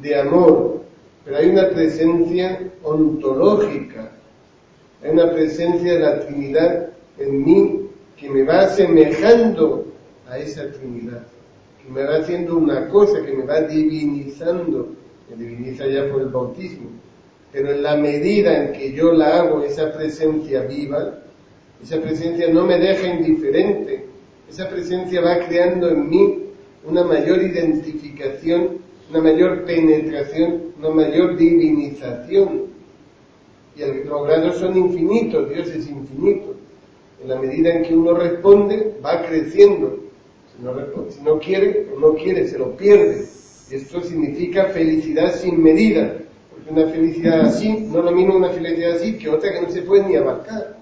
de 0.00 0.20
amor, 0.20 0.82
pero 1.24 1.36
hay 1.36 1.50
una 1.50 1.68
presencia 1.70 2.60
ontológica, 2.82 4.12
hay 5.02 5.10
una 5.10 5.30
presencia 5.32 5.94
de 5.94 6.00
la 6.00 6.26
Trinidad 6.26 6.90
en 7.18 7.44
mí 7.44 7.80
que 8.16 8.30
me 8.30 8.42
va 8.42 8.62
asemejando 8.62 9.86
a 10.28 10.38
esa 10.38 10.70
Trinidad 10.72 11.22
me 11.88 12.04
va 12.04 12.16
haciendo 12.16 12.56
una 12.56 12.88
cosa 12.88 13.24
que 13.24 13.32
me 13.32 13.44
va 13.44 13.62
divinizando, 13.62 14.88
me 15.30 15.36
diviniza 15.36 15.86
ya 15.86 16.10
por 16.10 16.22
el 16.22 16.28
bautismo, 16.28 16.90
pero 17.52 17.72
en 17.72 17.82
la 17.82 17.96
medida 17.96 18.64
en 18.64 18.72
que 18.72 18.92
yo 18.92 19.12
la 19.12 19.38
hago, 19.38 19.62
esa 19.62 19.92
presencia 19.92 20.62
viva, 20.62 21.18
esa 21.82 22.00
presencia 22.00 22.48
no 22.52 22.64
me 22.64 22.78
deja 22.78 23.06
indiferente, 23.06 24.04
esa 24.48 24.68
presencia 24.68 25.20
va 25.20 25.46
creando 25.46 25.90
en 25.90 26.08
mí 26.08 26.38
una 26.84 27.04
mayor 27.04 27.42
identificación, 27.42 28.78
una 29.10 29.20
mayor 29.20 29.64
penetración, 29.64 30.72
una 30.78 30.90
mayor 30.90 31.36
divinización. 31.36 32.68
Y 33.76 33.80
los 34.04 34.26
grados 34.26 34.56
son 34.56 34.76
infinitos, 34.76 35.50
Dios 35.50 35.68
es 35.68 35.88
infinito. 35.88 36.56
En 37.22 37.28
la 37.28 37.40
medida 37.40 37.74
en 37.74 37.82
que 37.82 37.94
uno 37.94 38.14
responde, 38.14 38.94
va 39.04 39.24
creciendo 39.26 40.08
si 41.08 41.22
no 41.22 41.38
quiere 41.38 41.86
o 41.94 42.00
no 42.00 42.14
quiere, 42.14 42.48
se 42.48 42.58
lo 42.58 42.76
pierde. 42.76 43.26
Y 43.70 43.74
esto 43.76 44.00
significa 44.00 44.66
felicidad 44.66 45.34
sin 45.34 45.62
medida, 45.62 46.16
porque 46.50 46.70
una 46.72 46.90
felicidad 46.90 47.40
así, 47.42 47.68
no 47.92 48.02
lo 48.02 48.10
mismo 48.12 48.36
una 48.36 48.50
felicidad 48.50 48.96
así 48.96 49.18
que 49.18 49.28
otra 49.28 49.52
que 49.52 49.60
no 49.62 49.70
se 49.70 49.82
puede 49.82 50.08
ni 50.08 50.16
abarcar. 50.16 50.77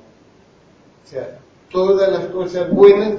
O 1.06 1.08
sea, 1.08 1.38
todas 1.70 2.10
las 2.10 2.26
cosas 2.26 2.70
buenas 2.70 3.14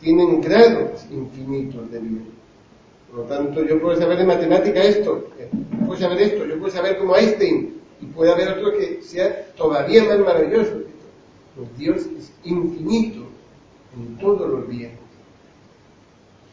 tienen 0.00 0.40
grados 0.40 1.06
infinitos 1.10 1.90
de 1.90 2.00
bien. 2.00 2.26
Por 3.10 3.20
lo 3.20 3.24
tanto, 3.24 3.64
yo 3.64 3.80
puedo 3.80 3.96
saber 3.98 4.18
de 4.18 4.24
matemática 4.24 4.82
esto, 4.82 5.28
yo 5.38 5.86
puedo 5.86 5.98
saber 5.98 6.20
esto, 6.20 6.44
yo 6.44 6.58
puedo 6.58 6.72
saber 6.72 6.98
como 6.98 7.16
Einstein, 7.16 7.80
y 8.00 8.06
puede 8.06 8.32
haber 8.32 8.48
otro 8.50 8.72
que 8.76 9.00
sea 9.02 9.46
todavía 9.56 10.04
más 10.04 10.18
maravilloso. 10.18 10.82
Pues 11.56 11.78
Dios 11.78 11.96
es 12.18 12.30
infinito 12.44 13.22
en 13.96 14.18
todos 14.18 14.48
los 14.48 14.68
bienes 14.68 15.08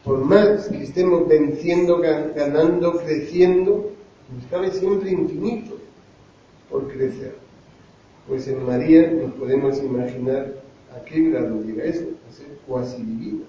por 0.06 0.24
más 0.24 0.68
que 0.68 0.84
estemos 0.84 1.26
venciendo, 1.26 1.98
ganando, 1.98 2.96
creciendo, 2.98 3.90
nos 4.32 4.46
cabe 4.48 4.70
siempre 4.70 5.10
infinito 5.10 5.76
por 6.70 6.86
crecer. 6.86 7.34
Pues 8.28 8.48
en 8.48 8.64
María 8.66 9.10
nos 9.12 9.32
podemos 9.34 9.78
imaginar 9.78 10.54
a 10.94 11.04
qué 11.04 11.30
grado 11.30 11.62
llega 11.62 11.84
eso, 11.84 12.06
a 12.28 12.32
ser 12.32 12.48
cuasi 12.66 13.02
divina. 13.02 13.44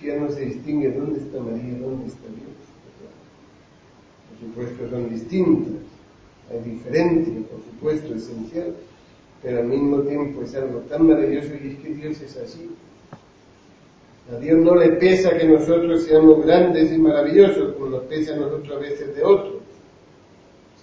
Que 0.00 0.08
ya 0.08 0.16
no 0.16 0.28
se 0.30 0.44
distingue 0.46 0.90
dónde 0.90 1.20
está 1.20 1.40
María, 1.40 1.78
dónde 1.78 2.08
está 2.08 2.26
Dios. 2.26 2.54
Por 4.28 4.66
supuesto 4.66 4.90
son 4.90 5.08
distintas, 5.08 5.82
hay 6.50 6.70
diferencia, 6.70 7.34
por 7.48 7.60
supuesto, 7.62 8.14
esencial, 8.14 8.74
pero 9.42 9.60
al 9.60 9.66
mismo 9.66 10.00
tiempo 10.00 10.42
es 10.42 10.54
algo 10.56 10.80
tan 10.80 11.06
maravilloso 11.06 11.50
y 11.62 11.68
es 11.68 11.78
que 11.78 11.94
Dios 11.94 12.20
es 12.20 12.36
así, 12.36 12.68
a 14.32 14.36
Dios 14.38 14.58
no 14.58 14.74
le 14.74 14.92
pesa 14.92 15.36
que 15.36 15.46
nosotros 15.46 16.04
seamos 16.04 16.44
grandes 16.46 16.90
y 16.92 16.98
maravillosos, 16.98 17.74
como 17.74 17.90
nos 17.90 18.04
pesa 18.04 18.32
a 18.32 18.36
nosotros 18.36 18.76
a 18.76 18.80
veces 18.80 19.14
de 19.14 19.22
otros, 19.22 19.62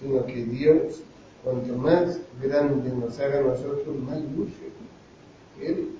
sino 0.00 0.24
que 0.26 0.44
Dios, 0.44 1.02
cuanto 1.42 1.74
más 1.74 2.20
grande 2.40 2.90
nos 2.90 3.18
haga 3.18 3.38
a 3.38 3.42
nosotros, 3.42 3.96
más 4.06 4.20
luce. 4.36 4.70
Él 5.60 5.90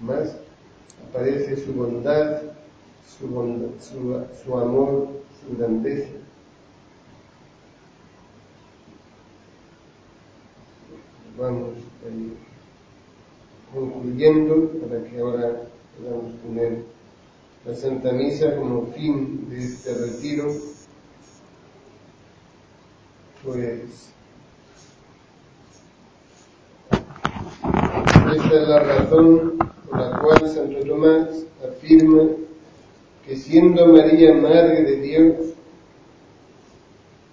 más 0.00 0.36
aparece 1.08 1.56
su 1.56 1.72
bondad, 1.72 2.42
su, 3.06 4.56
amor, 4.56 5.08
su 5.40 5.56
grandeza. 5.56 6.10
Vamos 11.38 11.74
concluyendo 13.72 14.70
para 14.80 15.04
que 15.04 15.20
ahora 15.20 15.62
podamos 15.96 16.32
poner 16.42 16.82
la 17.64 17.74
Santa 17.74 18.12
Misa 18.12 18.56
como 18.56 18.86
fin 18.86 19.48
de 19.50 19.58
este 19.58 19.94
retiro, 19.94 20.52
pues 23.44 24.10
esta 28.32 28.62
es 28.62 28.68
la 28.68 28.78
razón 28.80 29.54
por 29.88 30.00
la 30.00 30.18
cual 30.18 30.48
Santo 30.48 30.80
Tomás 30.80 31.44
afirma 31.66 32.22
que 33.26 33.36
siendo 33.36 33.86
María 33.86 34.34
Madre 34.34 34.82
de 34.82 34.96
Dios, 34.96 35.36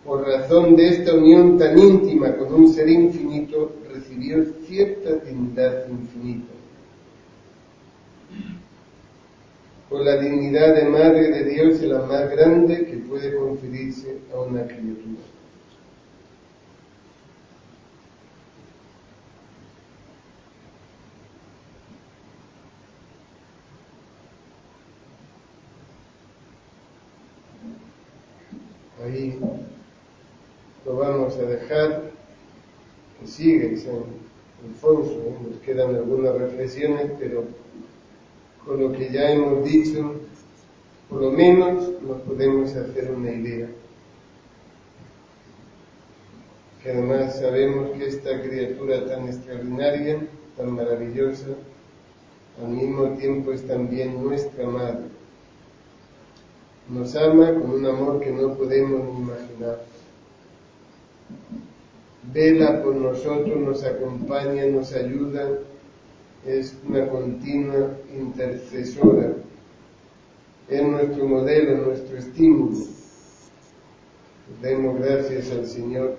por 0.04 0.26
razón 0.28 0.76
de 0.76 0.90
esta 0.90 1.14
unión 1.14 1.58
tan 1.58 1.78
íntima 1.78 2.36
con 2.36 2.54
un 2.54 2.74
ser 2.74 2.90
infinito, 2.90 3.72
recibió 3.92 4.46
cierta 4.68 5.16
dignidad 5.26 5.88
infinita 5.90 6.56
con 9.90 10.04
la 10.04 10.18
dignidad 10.18 10.76
de 10.76 10.86
Madre 10.86 11.30
de 11.30 11.44
Dios 11.46 11.82
y 11.82 11.86
la 11.86 12.00
más 12.00 12.30
grande 12.32 12.86
que 12.86 12.98
puede 12.98 13.36
conferirse 13.36 14.18
a 14.34 14.40
una 14.40 14.66
criatura. 14.66 15.22
Ahí 29.06 29.38
lo 30.84 30.96
vamos 30.96 31.38
a 31.38 31.44
dejar 31.44 32.12
que 33.20 33.28
siga 33.28 33.78
San 33.78 34.02
Alfonso. 34.68 35.12
¿eh? 35.12 35.36
Nos 35.48 35.60
quedan 35.60 35.96
algunas 35.96 36.34
reflexiones, 36.36 37.12
pero 37.20 37.44
con 38.66 38.80
lo 38.82 38.92
que 38.94 39.12
ya 39.12 39.32
hemos 39.32 39.64
dicho, 39.64 40.16
por 41.08 41.22
lo 41.22 41.32
menos 41.32 42.02
nos 42.02 42.22
podemos 42.22 42.76
hacer 42.76 43.12
una 43.12 43.32
idea. 43.32 43.68
Que 46.82 46.92
además 46.92 47.40
sabemos 47.40 47.92
que 47.92 48.08
esta 48.08 48.42
criatura 48.42 49.06
tan 49.06 49.28
extraordinaria, 49.28 50.20
tan 50.58 50.72
maravillosa, 50.72 51.50
al 52.60 52.70
mismo 52.70 53.10
tiempo 53.18 53.52
es 53.52 53.68
también 53.68 54.24
nuestra 54.24 54.66
madre. 54.66 55.06
Nos 56.90 57.16
ama 57.16 57.54
con 57.54 57.72
un 57.72 57.86
amor 57.86 58.20
que 58.20 58.32
no 58.32 58.54
podemos 58.54 59.02
imaginar. 59.18 59.82
Vela 62.32 62.84
por 62.84 62.96
nosotros, 62.96 63.58
nos 63.58 63.84
acompaña, 63.84 64.66
nos 64.66 64.94
ayuda, 64.94 65.50
es 66.46 66.76
una 66.88 67.08
continua 67.08 67.90
intercesora, 68.16 69.34
es 70.70 70.84
nuestro 70.84 71.28
modelo, 71.28 71.78
nuestro 71.88 72.18
estímulo. 72.18 72.78
Demos 74.62 75.00
gracias 75.00 75.52
al 75.52 75.66
Señor 75.66 76.18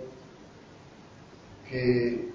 que 1.70 2.28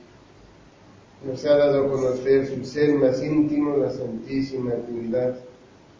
nos 1.26 1.46
ha 1.46 1.58
dado 1.58 1.86
a 1.86 1.90
conocer 1.90 2.48
su 2.48 2.64
ser 2.66 2.96
más 2.96 3.22
íntimo, 3.22 3.78
la 3.78 3.92
Santísima 3.92 4.72
Trinidad, 4.88 5.38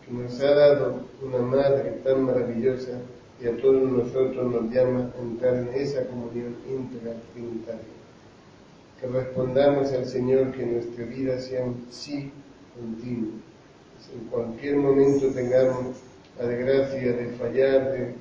que 0.06 0.12
nos 0.12 0.40
ha 0.42 0.54
dado 0.54 1.02
una 1.22 1.40
Madre 1.40 2.02
tan 2.04 2.24
maravillosa 2.24 3.00
y 3.42 3.48
a 3.48 3.58
todos 3.58 3.90
nosotros 3.90 4.52
nos 4.52 4.72
llama 4.72 5.12
a 5.18 5.22
entrar 5.22 5.56
en 5.56 5.70
esa 5.74 6.06
comunión 6.06 6.56
íntegra 6.70 7.14
trinitaria. 7.34 7.82
Que 9.00 9.08
respondamos 9.08 9.92
al 9.94 10.06
Señor 10.06 10.52
que 10.52 10.66
nuestra 10.66 11.06
vida 11.06 11.40
sea 11.40 11.64
un 11.64 11.88
sí 11.90 12.32
continuo. 12.76 13.32
Que 14.06 14.18
en 14.18 14.26
cualquier 14.30 14.76
momento 14.78 15.28
tengamos 15.30 15.98
la 16.40 16.46
desgracia 16.48 17.14
de 17.14 17.28
fallar, 17.40 17.92
de 17.92 18.14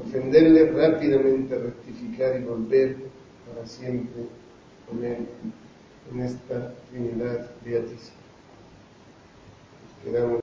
ofenderle 0.00 0.70
rápidamente, 0.70 1.58
rectificar 1.58 2.40
y 2.40 2.44
volver 2.44 2.96
para 3.48 3.66
siempre 3.66 4.22
con 4.88 5.04
Él 5.04 5.26
en 6.12 6.20
esta 6.20 6.74
Trinidad 6.90 7.50
Beatísima. 7.64 8.21
You 10.04 10.12
know, 10.12 10.40